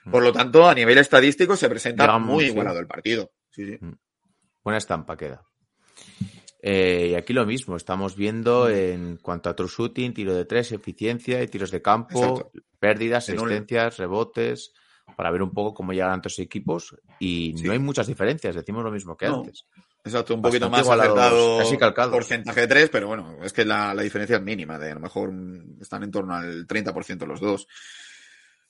[0.06, 0.12] Mm.
[0.12, 3.32] Por lo tanto, a nivel estadístico se presenta muy igualado el partido.
[3.58, 3.94] Mm.
[4.64, 5.44] Buena estampa queda.
[6.64, 8.72] Eh, y aquí lo mismo, estamos viendo mm.
[8.72, 13.98] en cuanto a true shooting, tiro de tres, eficiencia y tiros de campo, pérdidas, asistencias,
[13.98, 14.74] rebotes,
[15.18, 16.96] para ver un poco cómo llegan estos equipos.
[17.20, 19.66] Y no hay muchas diferencias, decimos lo mismo que antes.
[20.04, 22.12] Exacto, un poquito más acertado casi calcado.
[22.12, 25.00] porcentaje de 3, pero bueno, es que la, la, diferencia es mínima, de a lo
[25.00, 25.32] mejor
[25.80, 27.68] están en torno al 30% los dos.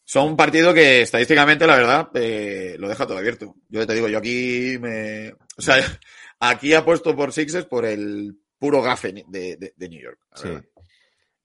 [0.03, 3.55] Son un partido que estadísticamente, la verdad, eh, lo deja todo abierto.
[3.69, 5.31] Yo te digo, yo aquí me...
[5.57, 5.75] O sea,
[6.39, 10.19] aquí apuesto por Sixers por el puro gafe de, de, New York.
[10.35, 10.49] Sí.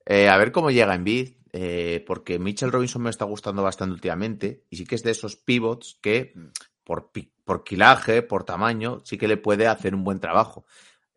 [0.05, 3.95] Eh, a ver cómo llega en bid, eh, porque Mitchell Robinson me está gustando bastante
[3.95, 6.47] últimamente y sí que es de esos pivots que mm
[6.87, 7.11] por,
[7.47, 10.67] por quilaje, por tamaño, sí que le puede hacer un buen trabajo.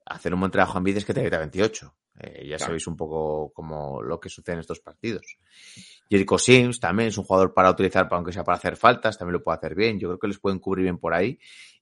[0.05, 1.95] Hacer un buen trabajo en es que te a 28.
[2.19, 5.37] Eh, ya sabéis un poco como lo que sucede en estos partidos.
[6.07, 9.43] Jericho Sims también es un jugador para utilizar, aunque sea para hacer faltas, también lo
[9.43, 9.99] puede hacer bien.
[9.99, 11.39] Yo creo que les pueden cubrir bien por ahí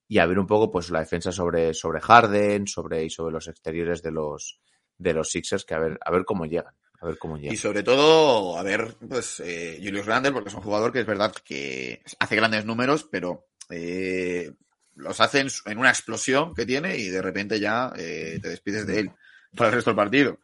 [0.08, 3.50] y a ver un poco pues la defensa sobre, sobre Harden, sobre y sobre los
[3.50, 4.62] exteriores de los
[4.98, 6.74] de los Sixers, que a ver, a ver cómo llegan.
[7.02, 7.54] A ver cómo llegan.
[7.54, 11.06] Y sobre todo, a ver, pues, eh, Julius Randle, porque es un jugador que es
[11.06, 14.52] verdad que hace grandes números, pero eh,
[14.96, 19.00] los hacen en una explosión que tiene y de repente ya eh, te despides de
[19.00, 19.12] él
[19.56, 20.40] para el resto del partido.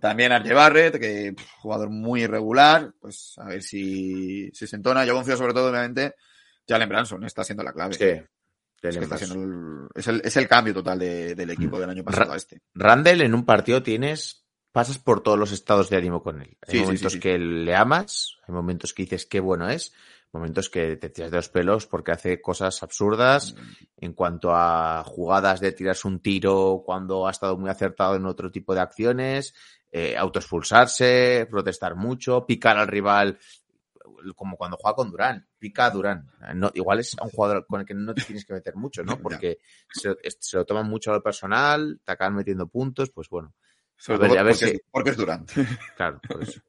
[0.00, 5.04] También Archie Barrett, que jugador muy irregular, pues a ver si, si se entona.
[5.04, 6.14] Yo confío sobre todo, obviamente,
[6.68, 7.94] Jalen Branson está siendo la clave.
[7.94, 8.00] es,
[10.06, 12.60] el, es, el, cambio total del equipo del año pasado a este.
[12.74, 16.56] Randall en un partido tienes, pasas por todos los estados de ánimo con él.
[16.66, 19.92] Hay momentos que le amas, hay momentos que dices qué bueno es,
[20.32, 24.04] momentos que te tiras de los pelos porque hace cosas absurdas Mm.
[24.04, 28.50] en cuanto a jugadas de tirarse un tiro cuando ha estado muy acertado en otro
[28.50, 29.54] tipo de acciones,
[29.90, 33.38] eh, autoexpulsarse, protestar mucho, picar al rival
[34.34, 36.28] como cuando juega con Durán, pica a Durán.
[36.54, 39.18] No, igual es un jugador con el que no te tienes que meter mucho, ¿no?
[39.20, 39.58] Porque
[39.92, 43.54] se, se, lo toman mucho a lo personal, te acaban metiendo puntos, pues bueno.
[43.96, 44.80] Sobre todo porque, si...
[44.90, 45.46] porque, es Durán.
[45.96, 46.60] Claro, por eso.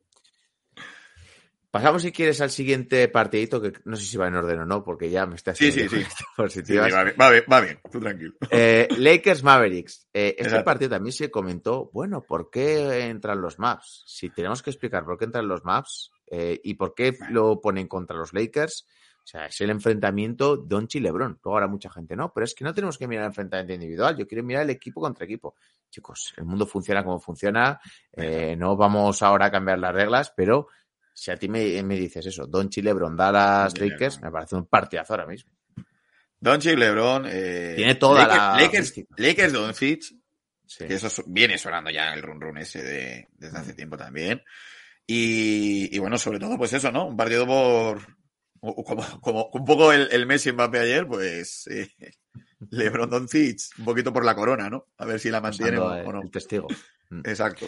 [1.69, 4.83] Pasamos, si quieres, al siguiente partidito, que no sé si va en orden o no,
[4.83, 6.23] porque ya me está haciendo sí, sí, sí.
[6.35, 6.87] positivas.
[6.87, 8.33] Sí, va, bien, va, bien, va bien, tú tranquilo.
[8.49, 10.07] Eh, Lakers Mavericks.
[10.13, 10.65] Eh, este Exacto.
[10.65, 14.03] partido también se comentó, bueno, ¿por qué entran los maps?
[14.07, 17.87] Si tenemos que explicar por qué entran los maps eh, y por qué lo ponen
[17.87, 18.85] contra los Lakers,
[19.27, 21.37] o sea, es el enfrentamiento Donchi Lebron.
[21.43, 24.15] Luego ahora mucha gente, no, pero es que no tenemos que mirar el enfrentamiento individual,
[24.15, 25.55] yo quiero mirar el equipo contra equipo.
[25.89, 27.77] Chicos, el mundo funciona como funciona,
[28.13, 30.69] eh, no vamos ahora a cambiar las reglas, pero
[31.17, 35.13] si a ti me, me dices eso, Donchi Lebron, Dallas Lakers, me parece un partidazo
[35.13, 35.51] ahora mismo.
[36.39, 40.03] Donchi Lebron, eh, tiene toda Lakers, la Lakers, Lakers Doncic,
[40.63, 40.85] sí.
[40.85, 44.43] que eso viene sonando ya el run run ese de, desde hace tiempo también.
[45.07, 47.07] Y, y, bueno, sobre todo, pues eso, ¿no?
[47.07, 48.15] Un partido por.
[48.59, 51.65] Como, como un poco el, el Messi Mbappé ayer, pues.
[51.65, 51.89] Eh,
[52.69, 54.89] Lebron Doncic, un poquito por la corona, ¿no?
[54.99, 56.21] A ver si la mantiene o, o, no.
[56.21, 56.67] El testigo.
[57.23, 57.67] Exacto.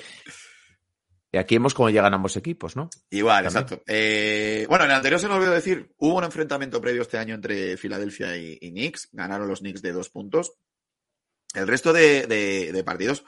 [1.32, 2.90] Y aquí vemos cómo llegan ambos equipos, ¿no?
[3.12, 3.64] Igual, También.
[3.64, 3.84] exacto.
[3.88, 7.36] Eh, bueno, en el anterior se nos olvidó decir, hubo un enfrentamiento previo este año
[7.36, 9.10] entre Filadelfia y, y, Knicks.
[9.12, 10.54] Ganaron los Knicks de dos puntos.
[11.54, 13.24] El resto de, de, de partidos,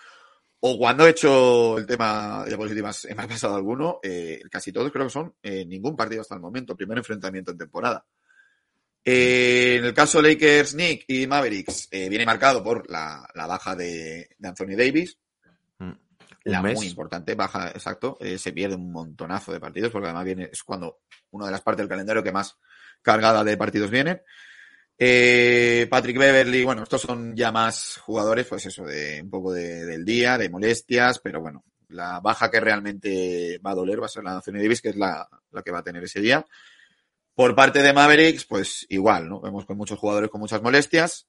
[0.63, 4.91] o cuando he hecho el tema de diapositivas, me ha pasado alguno, eh, casi todos
[4.91, 8.05] creo que son eh, ningún partido hasta el momento, primer enfrentamiento en temporada.
[9.03, 13.75] Eh, en el caso Lakers, Nick y Mavericks, eh, viene marcado por la, la baja
[13.75, 15.17] de, de, Anthony Davis.
[16.43, 18.17] La muy importante, baja, exacto.
[18.19, 21.01] Eh, se pierde un montonazo de partidos, porque además viene, es cuando
[21.31, 22.57] una de las partes del calendario que más
[23.01, 24.21] cargada de partidos vienen.
[24.97, 29.85] Eh, Patrick Beverly, bueno, estos son ya más jugadores, pues eso, de un poco de,
[29.85, 34.09] del día, de molestias, pero bueno, la baja que realmente va a doler va a
[34.09, 36.45] ser la de Anthony Davis, que es la, la que va a tener ese día.
[37.33, 39.41] Por parte de Mavericks, pues igual, ¿no?
[39.41, 41.27] Vemos con muchos jugadores con muchas molestias,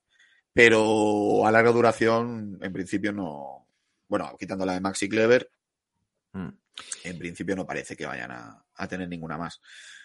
[0.53, 3.62] pero a larga duración, en principio no.
[4.13, 5.51] Bueno, quitando la de Maxi Clever,
[6.35, 6.49] mm.
[7.05, 9.63] en principio no parece que vayan a, a, tener ninguna más.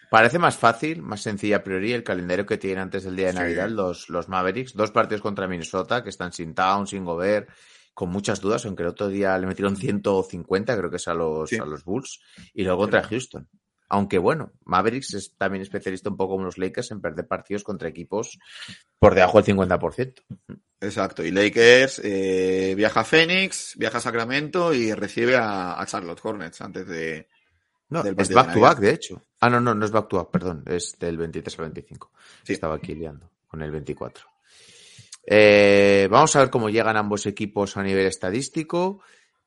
[0.10, 3.34] Parece más fácil, más sencilla a priori el calendario que tienen antes del día de
[3.34, 4.76] Navidad los, los Mavericks.
[4.76, 7.50] Dos partidos contra Minnesota, que están sin Town, sin Gobert,
[7.94, 11.50] con muchas dudas, aunque el otro día le metieron 150, creo que es a los,
[11.50, 11.58] sí.
[11.58, 12.22] a los Bulls,
[12.54, 13.50] y luego contra Houston.
[13.90, 17.88] Aunque bueno, Mavericks es también especialista un poco como los Lakers en perder partidos contra
[17.88, 18.38] equipos
[19.00, 20.24] por debajo del 50%.
[20.80, 26.20] Exacto, y Lakers eh, viaja a Phoenix, viaja a Sacramento y recibe a, a Charlotte
[26.22, 27.28] Hornets antes de...
[27.90, 29.22] No, del es back de to back, de hecho.
[29.40, 32.12] Ah, no, no, no es back to back, perdón, es del 23 al 25.
[32.44, 32.54] Sí.
[32.54, 34.26] Estaba aquí liando con el 24.
[35.30, 39.02] Eh, vamos a ver cómo llegan ambos equipos a nivel estadístico.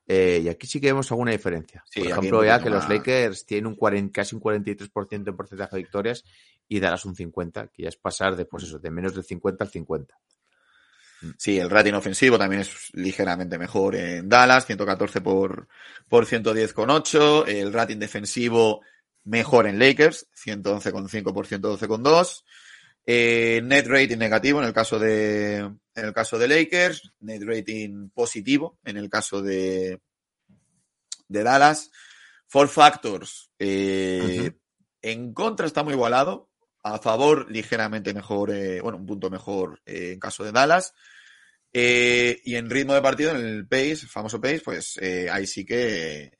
[0.07, 1.83] Eh, y aquí sí que vemos alguna diferencia.
[1.89, 2.83] Sí, Por ejemplo, ya que más...
[2.83, 6.23] los Lakers tienen un 40, casi un 43% en porcentaje de victorias
[6.67, 9.63] y Dallas un 50, que ya es pasar de, pues eso, de menos del 50
[9.63, 10.15] al 50.
[11.37, 15.67] Sí, el rating ofensivo también es ligeramente mejor en Dallas, 114 por,
[16.09, 17.45] por 110 con 8.
[17.45, 18.81] El rating defensivo
[19.23, 22.45] mejor en Lakers, 111,5 por 112 con 2.
[23.05, 28.09] Eh, net rating negativo en el caso de en el caso de Lakers, net rating
[28.09, 29.99] positivo en el caso de
[31.27, 31.89] de Dallas.
[32.47, 34.59] Four factors eh, uh -huh.
[35.01, 36.51] en contra está muy igualado,
[36.83, 40.93] a favor ligeramente mejor, eh, bueno, un punto mejor en caso de Dallas.
[41.73, 44.99] y en ritmo de partido, en el pace, famoso pace, pues
[45.31, 46.31] ahí sí que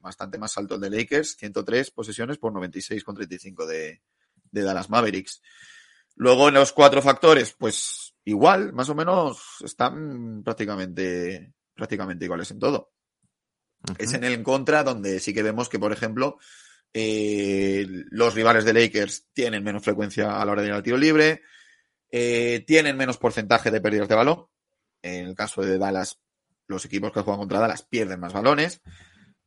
[0.00, 4.00] bastante más alto el de Lakers, 103 posesiones por 96,35 de,
[4.50, 5.42] de Dallas Mavericks.
[6.18, 12.58] Luego en los cuatro factores, pues igual, más o menos están prácticamente, prácticamente iguales en
[12.58, 12.90] todo.
[13.88, 13.96] Uh -huh.
[14.00, 16.38] Es en el en contra donde sí que vemos que, por ejemplo,
[16.92, 20.96] eh, los rivales de Lakers tienen menos frecuencia a la hora de ir al tiro
[20.96, 21.42] libre,
[22.10, 24.46] eh, tienen menos porcentaje de pérdidas de balón.
[25.02, 26.18] En el caso de Dallas,
[26.66, 28.80] los equipos que juegan contra Dallas pierden más balones.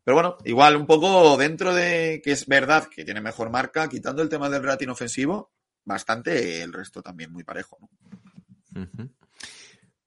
[0.06, 4.22] Pero bueno, igual un poco dentro de que es verdad que tiene mejor marca, quitando
[4.22, 5.52] el tema del rating ofensivo,
[5.86, 7.78] bastante, el resto también muy parejo.
[7.80, 8.82] ¿no?
[8.82, 9.10] Uh -huh.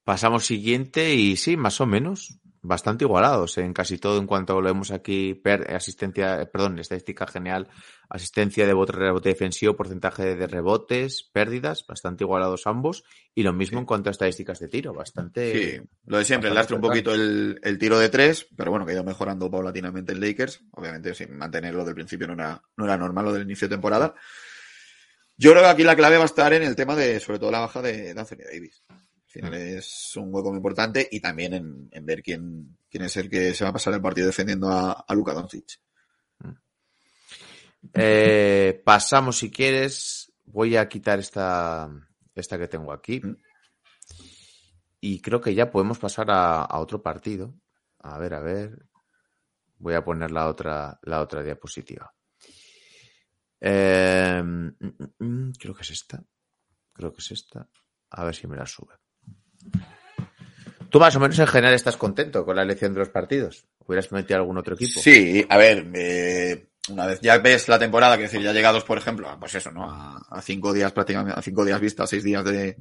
[0.05, 4.67] Pasamos siguiente y sí, más o menos, bastante igualados en casi todo en cuanto lo
[4.67, 7.69] vemos aquí, per, asistencia, perdón, estadística genial,
[8.09, 13.79] asistencia de bote, rebote defensivo, porcentaje de rebotes, pérdidas, bastante igualados ambos, y lo mismo
[13.79, 13.81] sí.
[13.81, 15.53] en cuanto a estadísticas de tiro, bastante...
[15.53, 18.93] Sí, lo de siempre, lastre un poquito el, el, tiro de tres, pero bueno, que
[18.93, 22.97] ha ido mejorando paulatinamente el Lakers, obviamente sin mantenerlo del principio no era, no era
[22.97, 24.15] normal lo del inicio de temporada.
[25.37, 27.51] Yo creo que aquí la clave va a estar en el tema de, sobre todo,
[27.51, 28.83] la baja de, Anthony Davis.
[28.89, 33.29] Al final es un hueco muy importante y también en, ver quién, quién es el
[33.29, 35.81] que se va a pasar el partido defendiendo a, a Luka Doncic.
[37.93, 40.33] Eh, pasamos, si quieres.
[40.45, 41.91] Voy a quitar esta,
[42.35, 43.21] esta que tengo aquí.
[43.21, 43.37] Mm.
[45.01, 47.55] Y creo que ya podemos pasar a, otro partido.
[47.99, 48.87] A ver, a ver.
[49.79, 52.15] Voy a poner la otra, la otra diapositiva.
[53.61, 56.23] Em, mm, mm, creo que es esta.
[56.93, 57.69] Creo que es esta.
[58.11, 58.95] A ver si me la sube.
[60.91, 63.67] Tú más o menos en general estás contento con la elección de los partidos.
[63.81, 65.01] ¿Hubieras metido algún otro equipo?
[65.01, 68.99] Sí, a ver, eh, una vez ya ves la temporada, que decir, ya llegados, por
[68.99, 69.91] ejemplo, pues eso, ¿no?
[69.91, 72.77] A, cinco días prácticamente, a cinco días vista, seis días de,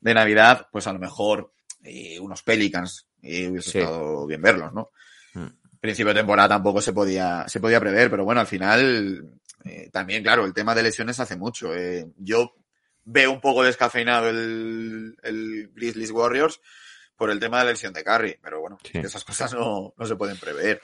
[0.00, 4.90] de Navidad, pues a lo mejor eh, unos Pelicans y hubiese estado bien verlos, ¿no?
[5.34, 5.46] Mm.
[5.80, 10.22] Principio de temporada tampoco se podía, se podía prever, pero bueno, al final, eh, también,
[10.22, 11.74] claro, el tema de lesiones hace mucho.
[11.74, 12.54] Eh, yo
[13.04, 16.60] veo un poco descafeinado el, el Grizzlies Warriors
[17.16, 20.16] por el tema de la lesión de Curry, pero bueno, esas cosas no, no se
[20.16, 20.82] pueden prever.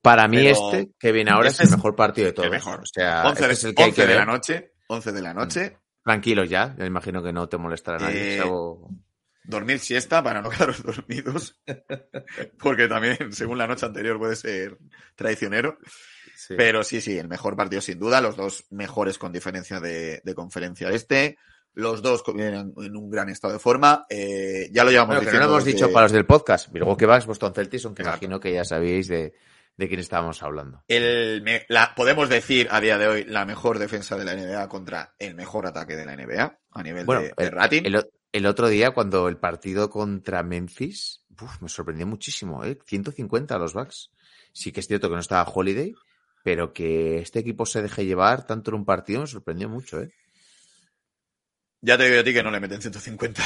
[0.00, 2.50] Para mí este, que viene ahora, es el mejor partido de todos.
[2.50, 2.80] Mejor.
[2.80, 4.72] O sea, 11, este es el que, hay que de la noche.
[4.88, 5.78] 11 de la noche.
[6.02, 8.38] Tranquilos ya, me imagino que no te molestará nadie.
[8.38, 8.44] Eh,
[9.44, 11.60] dormir siesta para no quedaros dormidos.
[12.58, 14.78] Porque también, según la noche anterior, puede ser
[15.14, 15.78] traicionero.
[16.48, 18.20] Pero sí, sí, el mejor partido sin duda.
[18.20, 21.38] Los dos mejores con diferencia de, conferencia este.
[21.74, 24.04] Los dos vienen en un gran estado de forma.
[24.10, 25.40] Eh, ya lo llevamos diciendo.
[25.40, 26.68] Que no hemos dicho para los del podcast.
[26.72, 29.32] Luego que vas, Boston Celtics, aunque imagino que ya sabéis de,
[29.76, 30.82] de quién estábamos hablando.
[30.88, 35.14] El, la, podemos decir a día de hoy la mejor defensa de la NBA contra
[35.18, 37.82] el mejor ataque de la NBA a nivel de, rating.
[38.32, 41.24] El, otro día, cuando el partido contra Memphis,
[41.60, 42.78] me sorprendió muchísimo, ¿eh?
[42.86, 44.10] 150 a los Bucks.
[44.52, 45.94] Sí que es cierto que no estaba Holiday,
[46.42, 50.12] pero que este equipo se deje llevar tanto en un partido me sorprendió mucho, ¿eh?
[51.84, 53.42] Ya te digo a ti que no le meten 150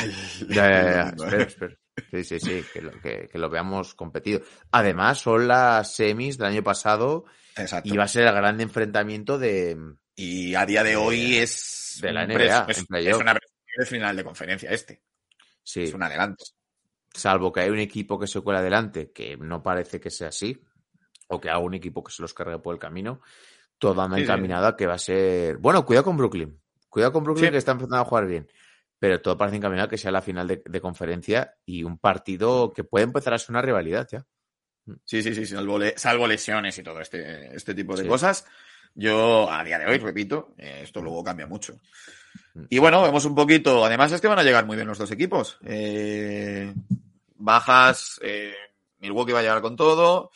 [0.48, 1.09] Ya, ya, ya.
[1.16, 1.76] espera, espera.
[2.11, 4.42] Sí, sí, sí, que lo, que, lo, veamos competido.
[4.70, 7.24] Además, son las semis del año pasado
[7.56, 7.88] Exacto.
[7.88, 9.78] y va a ser el gran enfrentamiento de.
[10.14, 11.98] Y a día de hoy es.
[12.02, 12.66] De la NBA.
[12.68, 13.38] Es, es una
[13.87, 15.02] final de conferencia este.
[15.62, 15.85] Sí.
[15.85, 16.44] Es un adelanto.
[17.14, 20.62] Salvo que hay un equipo que se cuela adelante, que no parece que sea así,
[21.28, 23.20] o que haga un equipo que se los cargue por el camino,
[23.78, 25.58] todo anda encaminado a que va a ser.
[25.58, 26.60] Bueno, cuidado con Brooklyn.
[26.88, 28.48] Cuidado con Brooklyn que está empezando a jugar bien
[28.98, 33.04] pero todo parece encaminado que sea la final de, conferencia y un partido que puede
[33.04, 34.24] empezar a ser una rivalidad ya.
[35.04, 38.46] Sí, sí, sí, salvo, lesiones y todo este, este tipo de cosas.
[38.94, 41.78] Yo, a día de hoy, repito, eh, esto luego cambia mucho.
[42.54, 42.64] Mm.
[42.70, 43.84] Y bueno, vemos un poquito.
[43.84, 45.58] Además, es que van a llegar muy bien los dos equipos.
[45.64, 46.72] Eh,
[47.34, 48.54] bajas, eh,
[49.00, 50.30] Milwaukee va a llegar con todo.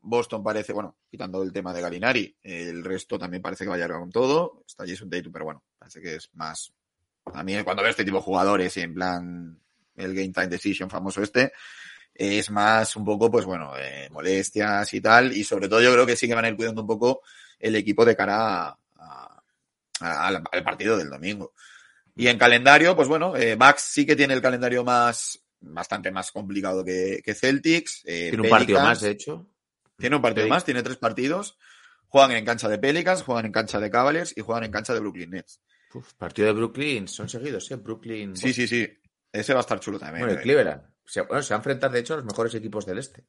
[0.00, 3.78] Boston parece, bueno, quitando el tema de Galinari, el resto también parece que va a
[3.78, 4.62] llegar con todo.
[4.66, 6.72] Está Jason Tatum, pero bueno, parece que es más,
[7.32, 9.60] a mí cuando veo este tipo de jugadores y en plan
[9.96, 11.52] el Game Time Decision famoso este,
[12.14, 15.32] es más un poco, pues bueno, eh, molestias y tal.
[15.36, 17.22] Y sobre todo yo creo que sí que van a ir cuidando un poco
[17.58, 18.76] el equipo de cara
[20.00, 21.52] al partido del domingo.
[22.16, 26.30] Y en calendario, pues bueno, eh, Max sí que tiene el calendario más, bastante más
[26.32, 28.02] complicado que, Celtics.
[28.04, 29.46] Eh, tiene un partido más, de hecho.
[29.96, 31.58] Tiene un partido más, tiene tres partidos.
[32.08, 35.00] Juegan en cancha de Pelicans, juegan en cancha de Cavaliers y juegan en cancha de
[35.00, 35.60] Brooklyn Nets
[36.16, 37.76] partido de Brooklyn, son seguidos, ¿eh?
[37.76, 38.36] Brooklyn.
[38.36, 38.88] Sí, sí, sí.
[39.32, 40.26] Ese va a estar chulo también.
[40.26, 40.82] Bueno, Cleveland.
[41.04, 43.26] Se, bueno, se va a enfrentar, de hecho, a los mejores equipos del este.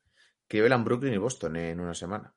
[0.47, 2.33] Cleveland, Brooklyn y Boston en una semana.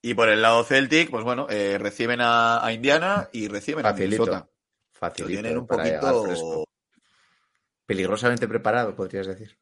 [0.00, 4.48] Y por el lado Celtic, pues bueno, eh, reciben a, Indiana y reciben a Minnesota.
[4.92, 5.28] Facilito.
[5.28, 6.64] tienen un poquito...
[7.86, 9.56] Peligrosamente preparado, podrías decir.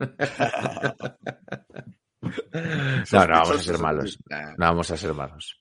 [2.22, 4.18] no, no vamos a ser malos.
[4.30, 5.61] No vamos a ser malos.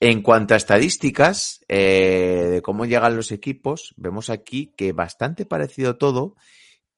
[0.00, 5.98] En cuanto a estadísticas eh, de cómo llegan los equipos, vemos aquí que bastante parecido
[5.98, 6.36] todo,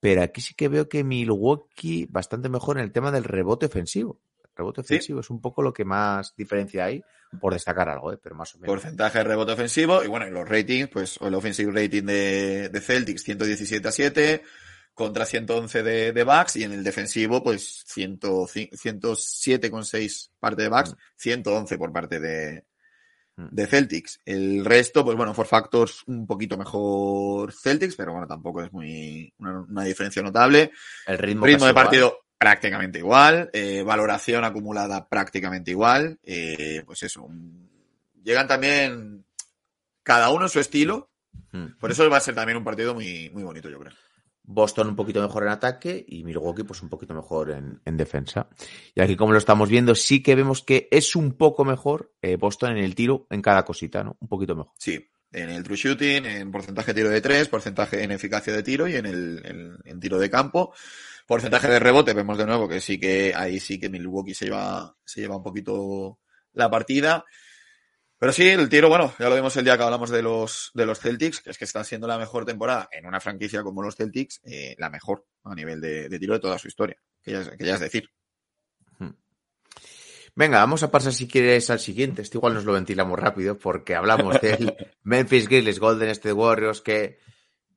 [0.00, 4.20] pero aquí sí que veo que Milwaukee bastante mejor en el tema del rebote ofensivo.
[4.54, 7.02] Rebote ofensivo es un poco lo que más diferencia hay,
[7.40, 8.18] por destacar algo, ¿eh?
[8.22, 8.74] pero más o menos.
[8.74, 12.80] Porcentaje de rebote ofensivo y bueno, en los ratings, pues el offensive rating de, de
[12.80, 14.42] Celtics 117 a 7
[14.94, 21.78] contra 111 de, de Bucks y en el defensivo pues 107,6 parte de Bucks, 111
[21.78, 22.64] por parte de,
[23.40, 23.54] Mm.
[23.54, 24.20] de Celtics.
[24.24, 29.32] El resto, pues bueno, por factors un poquito mejor Celtics, pero bueno, tampoco es muy
[29.38, 30.72] una, diferencia notable.
[31.06, 37.28] El ritmo, de partido prácticamente igual, eh, valoración acumulada prácticamente igual, eh, pues eso.
[38.24, 39.26] llegan también
[40.02, 41.10] cada uno su estilo,
[41.52, 41.78] mm.
[41.78, 43.92] por eso va a ser también un partido muy, muy bonito, yo creo.
[44.42, 48.48] Boston un poquito mejor en ataque y Milwaukee pues un poquito mejor en, defensa.
[48.94, 52.36] Y aquí como lo estamos viendo sí que vemos que es un poco mejor eh,
[52.36, 54.16] Boston en el tiro en cada cosita, ¿no?
[54.18, 54.72] Un poquito mejor.
[54.78, 54.98] Sí,
[55.30, 58.88] En el true shooting, en porcentaje de tiro de tres, porcentaje en eficacia de tiro
[58.88, 60.72] y en el en, tiro de campo.
[61.30, 64.96] Porcentaje de rebote, vemos de nuevo que sí que ahí sí que Milwaukee se lleva,
[65.04, 66.18] se lleva un poquito
[66.54, 67.24] la partida.
[68.18, 70.86] Pero sí, el tiro, bueno, ya lo vimos el día que hablamos de los, de
[70.86, 73.94] los Celtics, que es que están siendo la mejor temporada en una franquicia como los
[73.94, 77.64] Celtics, eh, la mejor a nivel de, tiro de toda su historia, que ya, que
[77.64, 78.10] ya es decir.
[80.34, 82.22] Venga, vamos a pasar si quieres al siguiente.
[82.22, 84.74] Este igual nos lo ventilamos rápido porque hablamos del
[85.04, 87.20] Memphis Grizzlies Golden State Warriors que,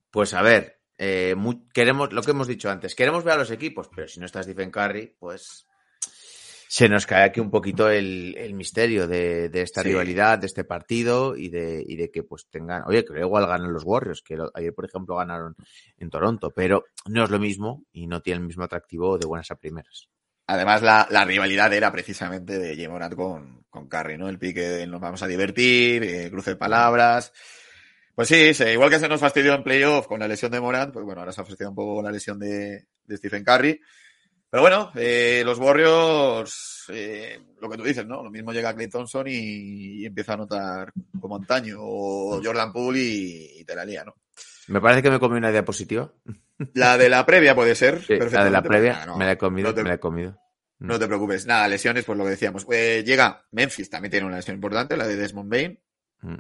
[0.10, 1.36] pues a ver, eh,
[1.74, 4.44] queremos lo que hemos dicho antes, queremos ver a los equipos, pero si no está
[4.44, 5.68] Stephen Curry, pues
[6.74, 11.50] se nos cae aquí un poquito el, misterio de, esta rivalidad, de este partido y
[11.50, 14.86] de, y de que pues tengan, oye, que igual ganan los Warriors, que ayer por
[14.86, 15.56] ejemplo ganaron
[15.98, 19.52] en Toronto, pero no es lo mismo y no tiene el mismo atractivo de buenas
[19.52, 20.10] a primeras.
[20.48, 24.28] Además, la, la, rivalidad era precisamente de Jim con, con Curry, ¿no?
[24.28, 27.32] El pique de nos vamos a divertir, eh, cruce de palabras.
[28.16, 31.04] Pues sí, igual que se nos fastidió en playoff con la lesión de Morant, pues
[31.04, 33.80] bueno, ahora se ha fastidiado un poco la lesión de, de Stephen Curry.
[34.50, 38.22] Pero bueno, eh, los Warriors, eh, lo que tú dices, ¿no?
[38.22, 43.62] Lo mismo llega Clay Thompson y, empieza a notar como antaño, o Jordan Poole y,
[43.62, 44.14] y te la lía, ¿no?
[44.68, 46.12] Me parece que me comí una diapositiva.
[46.74, 48.06] La de la previa puede ser.
[48.08, 50.40] la de la previa me la he comido, me la he comido.
[50.80, 51.46] No te preocupes.
[51.46, 52.66] Nada, lesiones, pues lo que decíamos.
[52.72, 55.80] Eh, llega Memphis, también tiene una lesión importante, la de Desmond Bain.
[56.22, 56.36] Mm.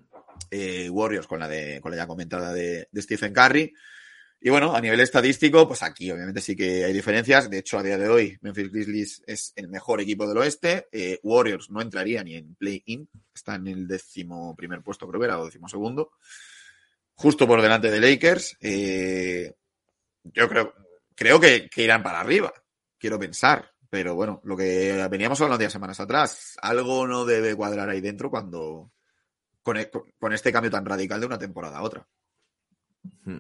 [0.49, 3.73] Eh, Warriors con la de, con la ya comentada de, Stephen Curry.
[4.41, 7.49] Y bueno, a nivel estadístico, pues aquí obviamente sí que hay diferencias.
[7.49, 10.87] De hecho, a día de hoy, Memphis Grizzlies es el mejor equipo del oeste.
[10.91, 13.07] Eh, Warriors no entraría ni en play-in.
[13.33, 16.11] Está en el décimo primer puesto, creo que era, o décimo segundo.
[17.15, 18.57] Justo por delante de Lakers.
[20.23, 20.73] yo creo,
[21.15, 22.53] creo que irán para arriba.
[22.97, 23.73] Quiero pensar.
[23.93, 28.31] Pero bueno, lo que veníamos hablando días semanas atrás, algo no debe cuadrar ahí dentro
[28.31, 28.91] cuando
[29.65, 32.07] e, con, este cambio tan radical de una temporada a otra.
[33.23, 33.39] Hmm.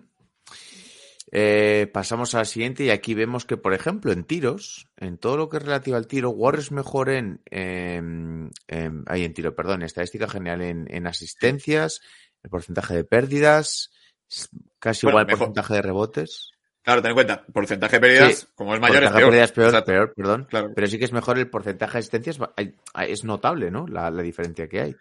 [1.35, 5.49] Eh, pasamos al siguiente y aquí vemos que, por ejemplo, en tiros, en todo lo
[5.49, 10.61] que es relativo al tiro, Warriors mejor en, en, en tiro, perdón, en estadística general
[10.61, 12.01] en, asistencias,
[12.43, 13.91] el porcentaje de pérdidas,
[14.77, 16.51] casi igual el porcentaje de rebotes.
[16.83, 19.23] Claro, ten en cuenta, porcentaje de pérdidas, como es mayor, es peor.
[19.23, 20.47] Pérdidas peor, peor, perdón.
[20.49, 20.71] Claro.
[20.75, 22.37] Pero sí que es mejor el porcentaje de asistencias,
[23.07, 23.87] es notable, ¿no?
[23.87, 24.95] La, diferencia que hay.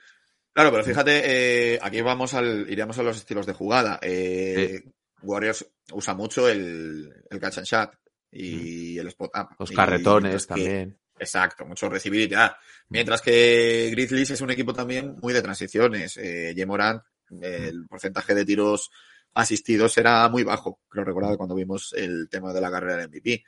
[0.52, 3.98] Claro, pero fíjate, eh, aquí vamos al, iríamos a los estilos de jugada.
[4.02, 4.82] Eh,
[5.22, 7.94] Warriors usa mucho el, el catch and shot
[8.30, 9.00] y mm.
[9.00, 9.48] el spot up.
[9.58, 10.98] Los carretones también.
[11.18, 12.56] exacto, mucho recibir y ya.
[12.88, 16.18] Mientras que Grizzlies es un equipo también muy de transiciones.
[16.18, 17.02] Eh, Morant,
[17.40, 18.90] el porcentaje de tiros
[19.34, 23.44] asistidos era muy bajo, creo recordar cuando vimos el tema de la carrera del MVP.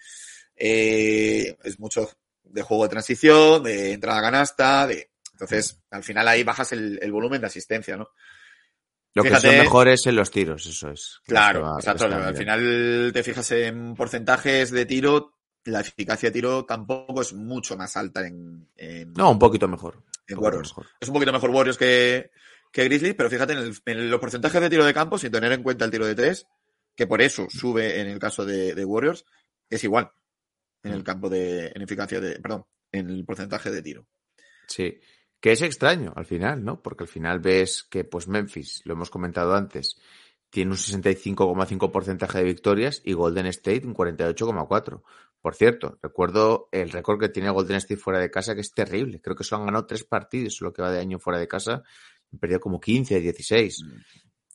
[0.57, 2.09] Eh, es mucho
[2.45, 5.11] de juego de transición, de entrada canasta, de...
[5.35, 8.09] Entonces, al final ahí bajas el, volumen de asistencia, ¿no?
[9.15, 11.21] Lo que son mejores en los tiros, eso es.
[11.27, 12.07] Claro, exacto.
[12.07, 17.77] Al final te fijas en porcentajes de tiro, la eficacia de tiro tampoco es mucho
[17.77, 18.69] más alta en...
[19.17, 20.03] no, un poquito mejor.
[20.27, 20.75] En Warriors.
[21.01, 22.31] Es un poquito mejor Warriors que,
[22.73, 25.85] que Grizzlies, pero fíjate en, los porcentajes de tiro de campo, sin tener en cuenta
[25.85, 26.47] el tiro de tres,
[26.97, 29.25] que por eso sube en el caso de, Warriors,
[29.71, 30.11] es igual
[30.83, 34.07] en el campo de, en eficacia de, perdón, en el porcentaje de tiro.
[34.67, 34.99] Sí,
[35.45, 36.81] que es extraño al final, ¿no?
[36.81, 40.01] Porque al final ves que, pues Memphis, lo hemos comentado antes,
[40.49, 45.03] tiene un 65,5 porcentaje de victorias y Golden State un 48,4.
[45.43, 49.21] Por cierto, recuerdo el récord que tiene Golden State fuera de casa, que es terrible.
[49.21, 51.83] Creo que solo han ganado tres partidos, lo que va de año fuera de casa,
[52.41, 53.85] perdido como 15, 16.
[53.85, 54.01] Mm.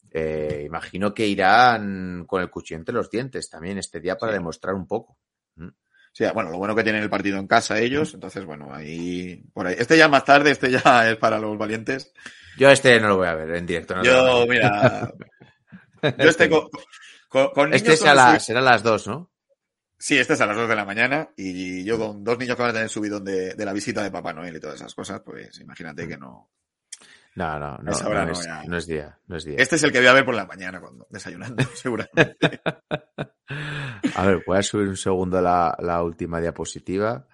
[0.10, 4.74] Eh, imagino que irán con el cuchillo entre los dientes también este día para demostrar
[4.74, 5.20] un poco.
[6.12, 9.68] Sí, bueno, lo bueno que tienen el partido en casa ellos, entonces bueno, ahí, por
[9.68, 9.76] ahí.
[9.78, 12.14] Este ya más tarde, este ya es para los valientes.
[12.58, 14.02] Yo este no lo voy a ver en directo.
[14.04, 15.14] yo, mira,
[16.04, 16.70] yo este con,
[17.54, 19.32] con, Este será, a las dos, ¿no?
[19.98, 22.62] Sí, este es a las dos de la mañana y yo con dos niños que
[22.62, 25.22] van a tener subidón de, de la visita de Papá Noel y todas esas cosas,
[25.24, 26.50] pues imagínate que no,
[27.40, 28.26] no, no, no,
[28.68, 29.56] no, es, día, no es día.
[29.58, 32.60] Este es el que voy a ver por la mañana cuando desayunando, seguramente.
[34.14, 37.28] a ver, voy a subir un segundo la, la última diapositiva,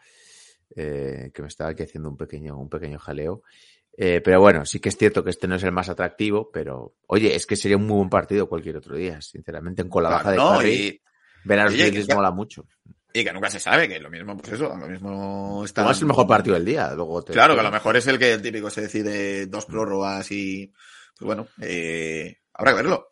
[0.76, 3.42] eh, que me estaba aquí haciendo un pequeño, un pequeño jaleo.
[3.98, 6.94] Eh, pero bueno, sí que es cierto que este no es el más atractivo, pero
[7.08, 10.32] oye, es que sería un muy buen partido cualquier otro día, sinceramente, con la baja
[10.32, 11.02] de Curry,
[11.46, 12.68] ver a los Grizzlies mola mucho.
[13.18, 15.90] Y que nunca se sabe, que lo mismo, pues eso, lo mismo está.
[15.90, 18.34] es el mejor partido del día, luego Claro, que a lo mejor es el que
[18.34, 20.70] el típico se decide dos prórrogas y.
[21.18, 23.08] Pues bueno, eh, habrá que verlo.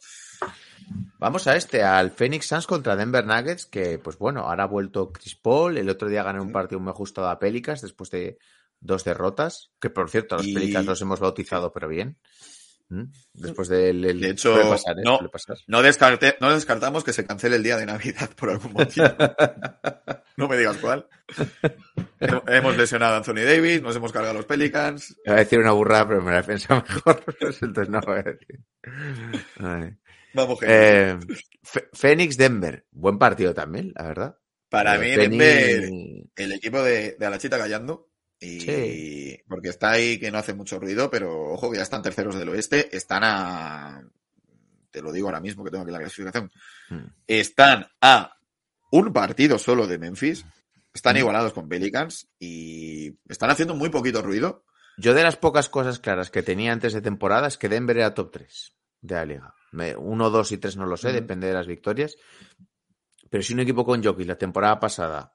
[1.20, 5.14] Vamos a este, al Phoenix Suns contra Denver Nuggets, que pues bueno, ahora ha vuelto
[5.14, 8.38] Chris Paul, el otro día ganó un partido muy ajustado a Pelicas después de
[8.82, 12.18] dos derrotas, que por cierto, a los Pelicas los hemos bautizado, pero bien.
[12.90, 13.04] ¿Mm?
[13.34, 14.06] Después del...
[14.06, 15.04] el- De hecho, pasar, ¿eh?
[15.04, 15.20] no.
[15.32, 15.58] Pasar.
[15.68, 19.08] No, descarte- no descartamos que se cancele el día de Navidad por algún motivo.
[20.38, 21.08] no me digas cuál.
[22.20, 25.16] Hem- Hemos lesionado a Anthony Davis, nos hemos cargado a los Pelicans.
[25.26, 27.24] Iba a decir una burrada, pero me la he pensado mejor.
[27.62, 28.60] Entonces no voy a decir.
[30.36, 31.10] Vamos, gente.
[31.12, 31.18] Eh,
[31.94, 32.86] Phoenix Denver.
[32.92, 34.38] Buen partido también, la verdad.
[34.70, 35.90] Para Eh, mí, Denver,
[36.36, 38.10] el equipo de, de Alachita callando.
[38.44, 39.40] Y Sí.
[39.48, 42.50] porque está ahí que no hace mucho ruido, pero ojo que ya están terceros del
[42.50, 44.04] oeste, están a
[44.92, 46.52] te lo digo ahora mismo que tengo aquí la clasificación.
[46.90, 47.06] Mm.
[47.26, 48.38] Están a
[48.92, 50.46] un partido solo de Memphis,
[50.94, 51.20] están Mm.
[51.20, 54.66] igualados con Pelicans y están haciendo muy poquito ruido.
[54.98, 58.14] Yo de las pocas cosas claras que tenía antes de temporada es que Denver era
[58.14, 59.56] top 3 de la liga.
[59.98, 61.16] Uno, dos y tres no lo sé, Ujú.
[61.16, 62.16] depende de las victorias.
[63.32, 65.34] Pero si un equipo con Jokic la temporada pasada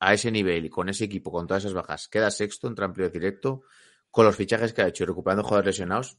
[0.00, 3.12] a ese nivel y con ese equipo, con todas esas bajas, queda sexto, en playoff
[3.12, 3.62] directo,
[4.10, 6.18] con los fichajes que ha hecho y recuperando jugadores lesionados,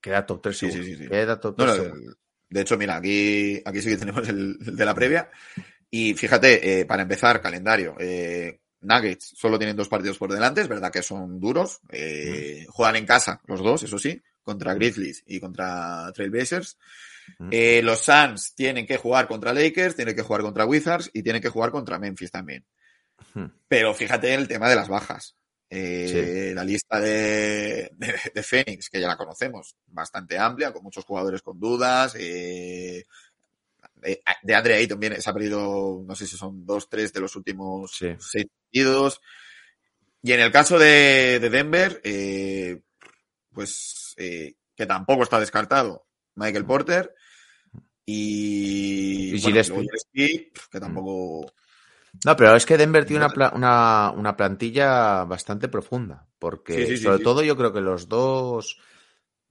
[0.00, 1.08] queda top 3 Sí, sí, sí.
[1.08, 2.12] Queda top No, 3 no, seguro.
[2.50, 5.30] de hecho, mira, aquí, aquí sí que tenemos el, el de la previa.
[5.90, 7.96] Y fíjate, eh, para empezar, calendario.
[7.98, 11.80] eh, Nuggets solo tienen dos partidos por delante, es verdad que son duros.
[11.90, 16.78] eh, Juegan en casa los dos, eso sí, contra Grizzlies y contra Trailblazers.
[17.50, 21.42] Eh, los Suns tienen que jugar contra Lakers, tienen que jugar contra Wizards y tienen
[21.42, 22.64] que jugar contra Memphis también.
[23.68, 25.36] Pero fíjate el tema de las bajas.
[25.68, 31.04] Eh, La lista de, de, de Phoenix, que ya la conocemos, bastante amplia, con muchos
[31.04, 32.14] jugadores con dudas.
[32.18, 33.04] Eh,
[33.96, 37.20] de, de Andre Ayton viene, se ha perdido, no sé si son dos, tres de
[37.20, 38.14] los últimos Sí.
[38.20, 39.20] seis partidos.
[40.22, 42.80] Y en el caso de, de Denver, eh,
[43.52, 46.06] pues que tampoco está descartado
[46.36, 47.14] Michael Porter
[48.06, 49.64] y, Y bueno, Gillespie.
[49.64, 51.52] luego Gillespie, que tampoco
[52.24, 56.26] No, pero es que Denver tiene una, pla- una, una plantilla bastante profunda.
[56.38, 57.26] Porque, Sí, sí, sí, sobre sí.
[57.26, 58.78] todo, yo creo que los dos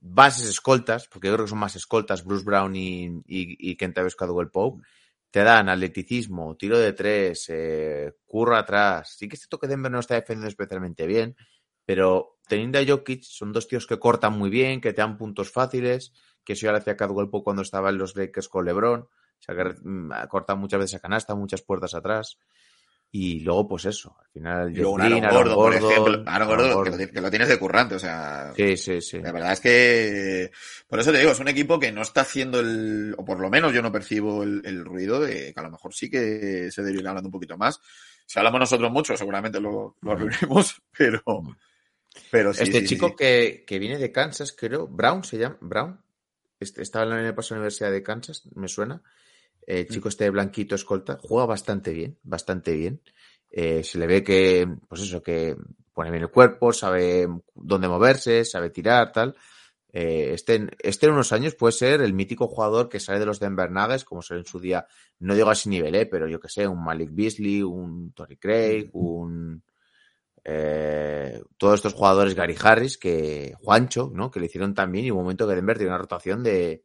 [0.00, 4.16] bases escoltas, porque yo creo que son más escoltas, Bruce Brown y, y, y Kentavious
[4.16, 4.82] Caldwell Pope,
[5.30, 9.14] te dan atleticismo, tiro de tres, eh, curro atrás.
[9.18, 11.36] Sí que es cierto que Denver no está defendiendo especialmente bien,
[11.84, 15.50] pero teniendo a Jokic, son dos tíos que cortan muy bien, que te dan puntos
[15.52, 16.12] fáciles,
[16.46, 19.00] que eso ya lo hacía Caldwell Pope cuando estaba en los Lakers con LeBron.
[19.00, 22.38] O sea, que mm, cortan muchas veces a canasta, muchas puertas atrás.
[23.10, 26.22] Y luego, pues eso, al final, Y luego Aaron Aaron Gordo, por ejemplo.
[26.26, 28.52] Aaron Gordo, que, lo, tienes de currante, o sea.
[28.54, 29.18] Sí, sí, sí.
[29.18, 30.50] La verdad es que.
[30.86, 33.14] Por eso te digo, es un equipo que no está haciendo el.
[33.18, 35.94] O por lo menos yo no percibo el, el ruido de que a lo mejor
[35.94, 37.80] sí que se debería ir hablando un poquito más.
[38.26, 41.22] Si hablamos nosotros mucho, seguramente lo, lo arruinemos, pero.
[42.30, 42.64] Pero sí.
[42.64, 43.14] este sí, chico sí.
[43.16, 46.00] Que, que viene de Kansas, creo, Brown se llama, Brown,
[46.60, 49.02] estaba en pasado en la Universidad de Kansas, me suena.
[49.66, 49.88] El Mm.
[49.88, 53.00] chico este blanquito escolta, juega bastante bien, bastante bien.
[53.50, 55.56] Eh, se le ve que, pues eso, que
[55.92, 59.34] pone bien el cuerpo, sabe dónde moverse, sabe tirar, tal.
[59.92, 63.26] Eh, este, en- este en unos años puede ser el mítico jugador que sale de
[63.26, 64.86] los Denver Nuggets, como sale en su día,
[65.20, 68.36] no digo a ese nivel, eh, pero yo que sé, un Malik Beasley, un Torrey
[68.36, 69.62] Craig, un
[70.48, 74.30] eh, todos estos jugadores Gary Harris, que Juancho, ¿no?
[74.30, 76.84] Que le hicieron también y un momento que Denver tiene una rotación de,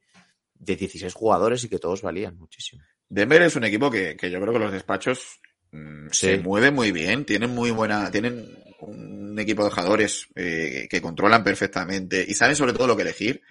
[0.55, 2.81] de 16 jugadores y que todos valían muchísimo.
[3.07, 5.39] Denver es un equipo que, que yo creo que los despachos
[5.71, 6.27] mm, Sí.
[6.27, 8.49] se mueven muy bien, tienen muy buena, tienen
[8.79, 13.41] un equipo de jugadores eh, que controlan perfectamente y saben sobre todo lo que elegir.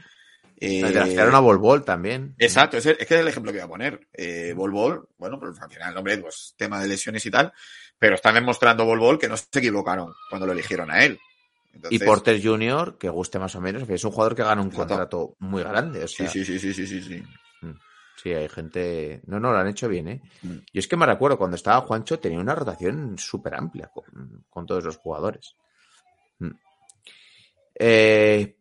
[0.63, 2.35] Eh, Draftearon a Bol Bol también.
[2.37, 4.09] Exacto, es, el- es que es el ejemplo que voy a poner.
[4.13, 7.53] Eh, Bol Bol, bueno, pues al final el nombre, pues tema de lesiones y tal,
[8.01, 11.21] pero están demostrando Bol Bol que no se equivocaron cuando lo eligieron a él.
[11.91, 14.89] Y Porter Jr., que guste más o menos, es un jugador que gana un Exacto.
[14.89, 16.03] contrato muy grande.
[16.03, 17.23] O Sí, sea, sí, sí, sí, sí, sí, sí.
[18.17, 19.23] Sí, hay gente.
[19.27, 20.21] No, no, lo han hecho bien, ¿eh?
[20.43, 20.57] Mm.
[20.73, 24.67] Yo es que me recuerdo cuando estaba Juancho tenía una rotación súper amplia con, con
[24.67, 25.55] todos los jugadores.
[26.39, 26.51] Mm.
[27.77, 28.57] Eh,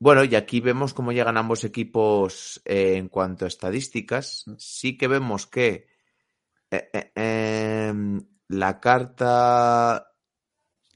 [0.00, 4.46] bueno, y aquí vemos cómo llegan ambos equipos eh, en cuanto a estadísticas.
[4.58, 5.86] Sí que vemos que
[6.72, 8.20] eh, eh, em,
[8.52, 10.08] la carta.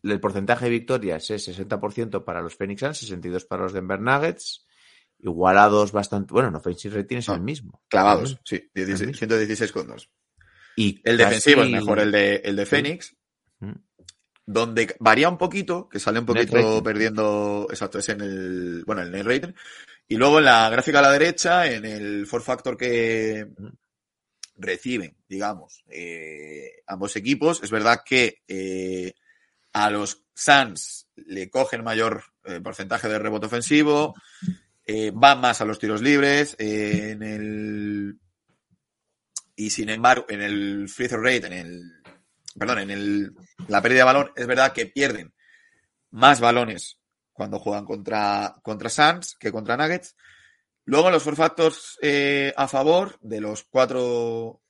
[0.02, 4.64] El porcentaje de victorias es 60% para los Phoenix Suns, 62 para los Denver Nuggets.
[5.18, 6.32] Igualados bastante.
[6.32, 7.82] Bueno, no, offensive rating es No, el mismo.
[7.88, 9.18] Clavados, sí, El 16, mismo.
[9.18, 10.10] 116 con 2.
[10.76, 13.16] Y El casi- defensivo es mejor el de, el de Phoenix,
[13.60, 13.72] Mm.
[14.44, 19.10] donde varía un poquito, que sale un poquito perdiendo, exacto, es en el, bueno, el
[19.10, 19.54] net rating.
[20.06, 23.66] Y luego en la gráfica a la derecha, en el four factor que Mm.
[24.56, 29.14] Reciben, digamos, eh, ambos equipos, es verdad que eh,
[29.72, 34.14] a los Suns le cogen mayor eh, porcentaje de rebote ofensivo,
[34.84, 38.18] eh, van más a los tiros libres, en el
[39.58, 41.92] y sin embargo, en el free throw rate, en el
[42.58, 43.34] perdón, en el
[43.68, 45.32] la pérdida de balón, es verdad que pierden
[46.10, 46.98] más balones
[47.32, 50.16] cuando juegan contra, contra Suns que contra Nuggets.
[50.86, 54.62] Luego los four factors eh, a favor de los cuatro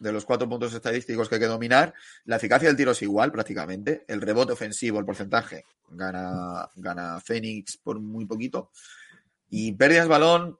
[0.00, 1.92] de los cuatro puntos estadísticos que hay que dominar,
[2.24, 4.04] la eficacia del tiro es igual prácticamente.
[4.06, 8.70] El rebote ofensivo, el porcentaje, gana, gana Phoenix por muy poquito.
[9.48, 10.56] Y pérdidas balón,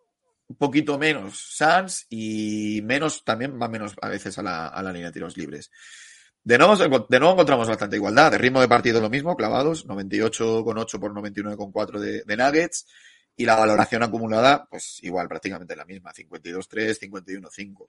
[0.49, 4.93] un poquito menos Suns y menos, también va menos a veces a la, a la
[4.93, 5.71] línea de tiros libres.
[6.43, 8.33] De nuevo, de nuevo encontramos bastante igualdad.
[8.33, 12.87] De ritmo de partido lo mismo, clavados, 98,8 por 99,4 de, de Nuggets.
[13.39, 17.87] Y la valoración acumulada, pues igual, prácticamente la misma, 52-3, 51-5.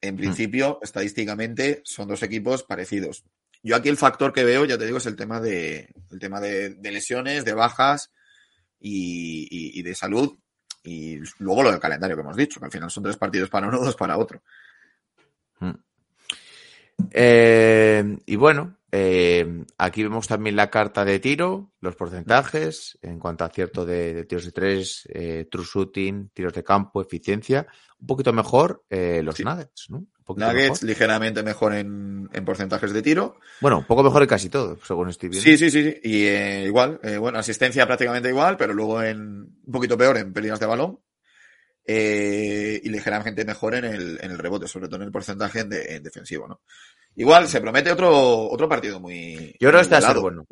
[0.00, 0.84] En principio, mm.
[0.84, 3.22] estadísticamente, son dos equipos parecidos.
[3.62, 6.40] Yo aquí el factor que veo, ya te digo, es el tema de, el tema
[6.40, 8.12] de, de lesiones, de bajas
[8.80, 10.38] y, y, y, de salud.
[10.82, 13.68] Y luego lo del calendario que hemos dicho, que al final son tres partidos para
[13.68, 14.42] uno, dos para otro.
[15.60, 15.72] Mm.
[17.10, 23.42] Eh, y bueno, eh, aquí vemos también la carta de tiro, los porcentajes en cuanto
[23.42, 27.66] a acierto de, de tiros de tres, eh, true shooting, tiros de campo, eficiencia.
[27.98, 29.42] Un poquito mejor eh, los sí.
[29.42, 30.06] Nuggets, ¿no?
[30.28, 30.82] Nuggets mejor.
[30.84, 33.40] ligeramente mejor en, en, porcentajes de tiro.
[33.60, 35.42] Bueno, un poco mejor en casi todo, según estoy viendo.
[35.42, 35.82] Sí, sí, sí.
[35.90, 36.00] sí.
[36.04, 40.32] Y eh, igual, eh, bueno, asistencia prácticamente igual, pero luego en un poquito peor en
[40.32, 41.00] pérdidas de balón.
[41.86, 45.68] Eh, y ligeramente mejor en el, en el rebote, sobre todo en el porcentaje en,
[45.68, 46.62] de, en defensivo, ¿no?
[47.16, 49.54] Igual se promete otro, otro partido muy.
[49.60, 50.46] Yo creo que está a ser bueno.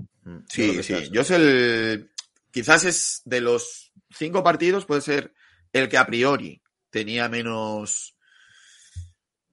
[0.48, 1.10] Sí, sí.
[1.10, 2.10] Yo es el.
[2.50, 5.32] Quizás es de los cinco partidos, puede ser
[5.72, 8.16] el que a priori tenía menos.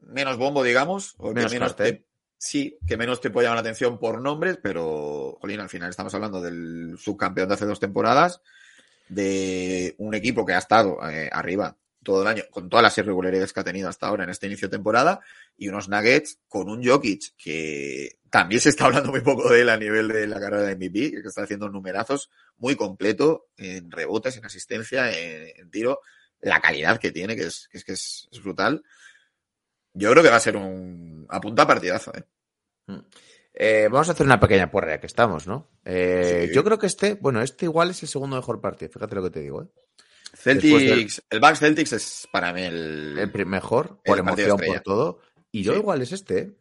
[0.01, 1.15] menos bombo, digamos.
[1.17, 2.05] O menos, que menos te,
[2.37, 6.13] sí, que menos te puede llamar la atención por nombres, pero, jolín, al final estamos
[6.13, 8.41] hablando del subcampeón de hace dos temporadas,
[9.07, 13.53] de un equipo que ha estado eh, arriba todo el año, con todas las irregularidades
[13.53, 15.19] que ha tenido hasta ahora en este inicio de temporada,
[15.57, 19.69] y unos Nuggets con un Jokic que también se está hablando muy poco de él
[19.69, 24.37] a nivel de la carrera de MVP, que está haciendo numerazos muy completo en rebotes,
[24.37, 26.01] en asistencia, en, en tiro,
[26.41, 28.83] la calidad que tiene, que es, que es, que es, es brutal.
[29.93, 32.23] Yo creo que va a ser un apunta partidazo, ¿eh?
[33.53, 35.69] Eh, vamos a hacer una pequeña porra ya que estamos, ¿no?
[35.83, 36.55] Eh, sí.
[36.55, 39.31] Yo creo que este, bueno, este igual es el segundo mejor partido, fíjate lo que
[39.31, 39.67] te digo, ¿eh?
[40.33, 41.09] Celtics, del...
[41.29, 45.19] el Bucks Celtics es para mí el, el mejor, por el emoción, por todo.
[45.51, 45.79] Y yo sí.
[45.79, 46.51] igual es este, ¿eh?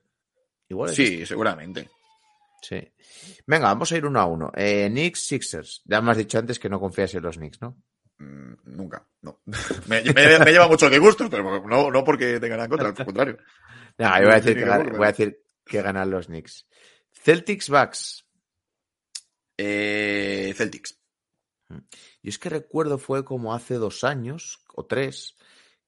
[0.68, 1.26] Igual es sí, este.
[1.26, 1.90] seguramente.
[2.62, 2.92] Sí.
[3.46, 4.50] Venga, vamos a ir uno a uno.
[4.54, 5.82] Eh, Knicks, Sixers.
[5.84, 7.76] Ya me has dicho antes que no confías en los Knicks, ¿no?
[8.18, 9.40] Mm, nunca, no.
[9.86, 12.94] me, me, me, lleva mucho de gustos, pero no, no porque tengan en contra, al
[12.94, 13.38] contrario.
[13.98, 16.68] No, yo voy a decir que, que voy a decir que ganan los Knicks.
[17.12, 18.24] Celtics, Bucks.
[19.56, 20.97] Eh, Celtics.
[22.22, 25.36] Y es que recuerdo fue como hace dos años o tres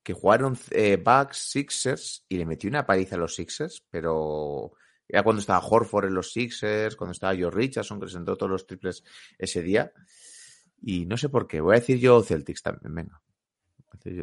[0.02, 4.72] que jugaron eh, Bucks Sixers y le metí una paliza a los Sixers, pero
[5.06, 8.66] era cuando estaba Horford en los Sixers, cuando estaba Joe Richardson, que presentó todos los
[8.66, 9.04] triples
[9.38, 9.92] ese día.
[10.82, 11.60] Y no sé por qué.
[11.60, 13.20] Voy a decir yo Celtics también, venga.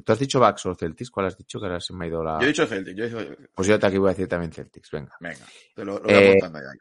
[0.03, 1.12] ¿Tú has dicho Bucks o Celtics?
[1.12, 1.60] ¿Cuál has dicho?
[1.60, 2.39] Que ahora se me ha ido la...
[2.39, 2.97] Yo he dicho Celtics.
[2.97, 3.38] Yo he dicho...
[3.53, 5.16] Pues yo aquí voy a decir también Celtics, venga.
[5.20, 5.45] Venga,
[5.76, 6.72] te lo, lo voy eh, apuntando ya.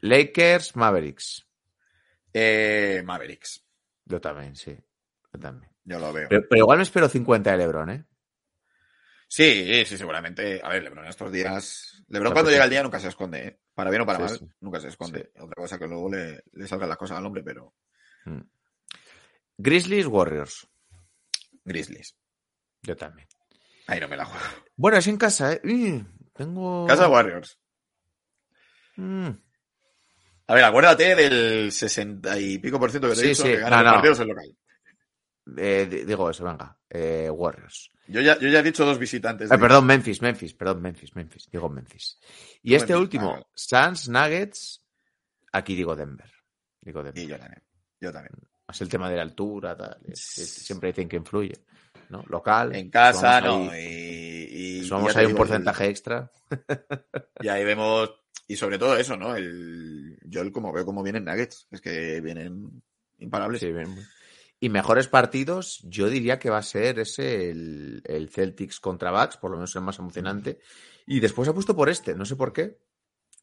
[0.00, 1.46] Lakers, Mavericks.
[2.32, 3.63] Eh, Mavericks.
[4.04, 4.76] Yo también, sí.
[5.32, 5.70] Yo también.
[5.84, 6.28] Yo lo veo.
[6.28, 8.04] Pero, pero, igual me espero 50 de LeBron, ¿eh?
[9.28, 10.60] Sí, sí, seguramente.
[10.62, 12.04] A ver, LeBron estos días.
[12.08, 13.60] LeBron cuando llega el día nunca se esconde, ¿eh?
[13.74, 14.56] Para bien o para sí, mal, sí.
[14.60, 15.30] nunca se esconde.
[15.34, 15.40] Sí.
[15.42, 17.74] Otra cosa que luego le, le salgan las cosas al hombre, pero.
[18.26, 18.42] Mm.
[19.56, 20.68] Grizzlies, Warriors.
[21.64, 22.16] Grizzlies.
[22.82, 23.26] Yo también.
[23.86, 24.44] Ahí no me la juego.
[24.76, 26.04] Bueno, es en casa, ¿eh?
[26.32, 26.86] Tengo.
[26.86, 27.58] Casa Warriors.
[28.96, 29.30] Mm.
[30.46, 33.48] A ver, acuérdate del 60 y pico por ciento que te sí, he dicho sí.
[33.48, 33.92] que gana no, los no.
[33.92, 34.56] partidos en local.
[35.56, 36.76] Eh, digo eso, venga.
[36.88, 37.90] Eh, Warriors.
[38.06, 39.50] Yo ya, yo ya he dicho dos visitantes.
[39.50, 41.48] Eh, perdón, Memphis, Memphis, perdón, Memphis, Memphis.
[41.50, 42.18] Digo Memphis.
[42.62, 43.46] Y no este Memphis, último, vale.
[43.54, 44.84] Suns, Nuggets,
[45.52, 46.30] aquí digo Denver.
[46.80, 47.22] Digo Denver.
[47.22, 47.62] Y yo también.
[48.00, 48.34] Yo también.
[48.68, 49.98] Es el tema de la altura, tal.
[50.06, 51.54] Es, es, siempre dicen que influye.
[52.10, 52.24] ¿no?
[52.28, 52.74] Local.
[52.74, 53.70] En casa, no.
[53.70, 56.30] Ahí, y, y somos ahí un porcentaje el, extra.
[57.40, 58.10] Y ahí vemos,
[58.46, 59.36] y sobre todo eso, ¿no?
[59.36, 62.82] El, yo el, como veo cómo vienen Nuggets, es que vienen
[63.18, 63.60] imparables.
[63.60, 63.94] Sí, bien.
[64.60, 69.36] Y mejores partidos, yo diría que va a ser ese el, el Celtics contra Bucks,
[69.36, 70.58] por lo menos el más emocionante.
[71.06, 72.78] Y después ha puesto por este, no sé por qué.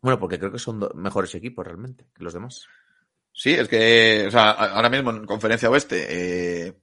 [0.02, 2.66] Bueno, porque creo que son mejores equipos realmente que los demás.
[3.34, 6.74] Sí, es que, o sea, ahora mismo en conferencia oeste, eh,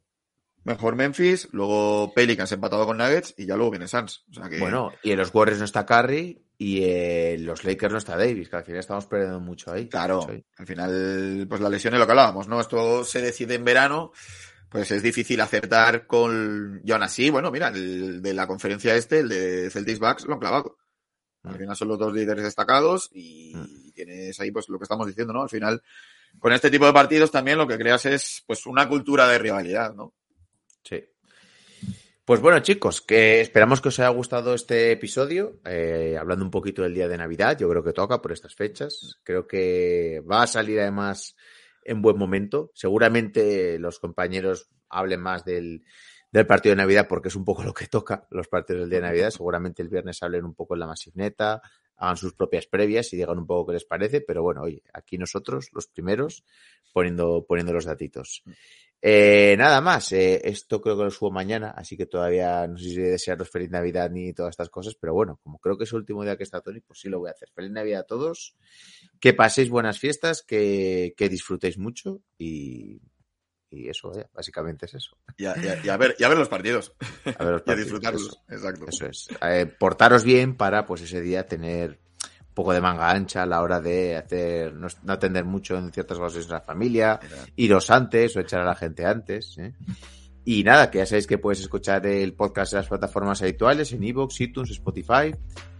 [0.69, 4.25] mejor Memphis, luego Pelicans empatado con Nuggets y ya luego viene Suns.
[4.31, 4.59] O sea que...
[4.59, 8.49] Bueno, y en los Warriors no está Curry y en los Lakers no está Davis,
[8.49, 9.89] que al final estamos perdiendo mucho ahí.
[9.89, 10.45] Claro, mucho ahí.
[10.57, 12.61] al final, pues la lesión es lo que hablábamos, ¿no?
[12.61, 14.13] Esto se decide en verano,
[14.69, 16.81] pues es difícil acertar con...
[16.85, 20.35] Y aún así, bueno, mira, el de la conferencia este, el de Celtics Bucks, lo
[20.35, 20.77] han clavado.
[21.45, 23.93] Al final son los dos líderes destacados y mm.
[23.95, 25.43] tienes ahí pues lo que estamos diciendo, ¿no?
[25.43, 25.83] Al final
[26.39, 29.95] con este tipo de partidos también lo que creas es pues una cultura de rivalidad,
[29.95, 30.15] ¿no?
[30.83, 31.05] Sí.
[32.29, 36.83] Pues bueno, chicos, que esperamos que os haya gustado este episodio, eh, hablando un poquito
[36.83, 37.57] del día de Navidad.
[37.59, 39.19] Yo creo que toca por estas fechas.
[39.23, 41.37] Creo que va a salir además
[41.85, 42.71] en buen momento.
[42.75, 45.85] Seguramente los compañeros hablen más del,
[46.31, 49.01] del partido de Navidad porque es un poco lo que toca los partidos del día
[49.01, 49.31] de Navidad.
[49.31, 51.63] Seguramente el viernes hablen un poco en la Masivneta,
[51.97, 54.21] hagan sus propias previas y digan un poco qué les parece.
[54.21, 56.45] Pero bueno, oye, aquí nosotros, los primeros,
[56.93, 58.43] poniendo, poniendo los datitos.
[59.01, 62.89] Eh, nada más, eh, esto creo que lo subo mañana, así que todavía no sé
[62.91, 65.99] si desearos feliz Navidad ni todas estas cosas, pero bueno, como creo que es el
[65.99, 67.49] último día que está Tony, pues sí lo voy a hacer.
[67.55, 68.57] Feliz Navidad a todos,
[69.21, 73.01] que paséis buenas fiestas, que, que disfrutéis mucho y,
[73.71, 75.17] y eso, eh, básicamente es eso.
[75.37, 76.93] Y a, y a- y a ver, y a ver los partidos.
[77.39, 78.23] A ver los Y a partidos, disfrutarlos.
[78.27, 78.45] eso.
[78.49, 78.87] Exacto.
[78.89, 79.29] Eso es.
[79.43, 82.01] Eh, portaros bien para, pues, ese día tener
[82.59, 86.19] poco de manga ancha a la hora de hacer, no, no atender mucho en ciertas
[86.19, 87.21] cosas de la familia,
[87.55, 89.57] iros antes o echar a la gente antes.
[89.59, 89.73] ¿eh?
[90.45, 94.03] Y nada, que ya sabéis que puedes escuchar el podcast en las plataformas habituales, en
[94.03, 95.33] Evox, iTunes, Spotify,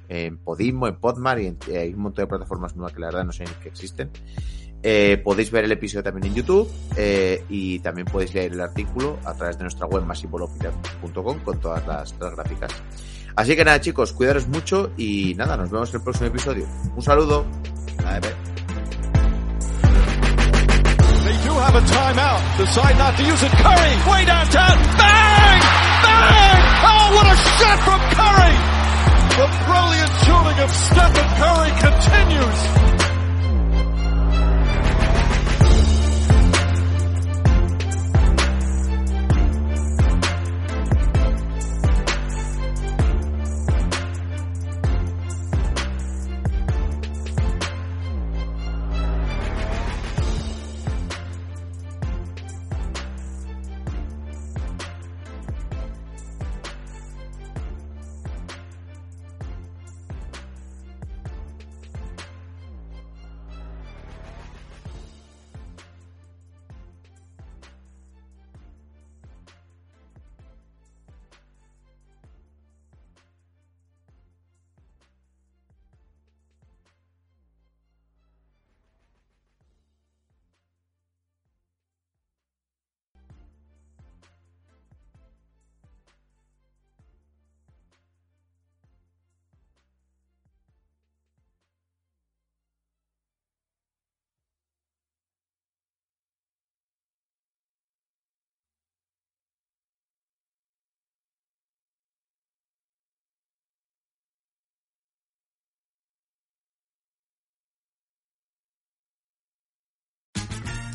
[0.09, 3.25] en Podimo, en Podmar y en- hay un montón de plataformas nuevas que la verdad
[3.25, 4.11] no sé que existen.
[4.81, 9.19] Eh, podéis ver el episodio también en YouTube eh, y también podéis leer el artículo
[9.25, 12.71] a través de nuestra web masivolopiter.com con todas las, las gráficas.
[13.39, 16.67] Así que nada chicos, cuidaros mucho y nada, nos vemos en el próximo episodio.
[16.97, 17.47] Un saludo.
[24.99, 25.63] Bang!
[26.03, 26.63] Bang!
[26.83, 26.99] Oh!
[29.39, 33.18] The brilliant shooting of Stephen Curry continues.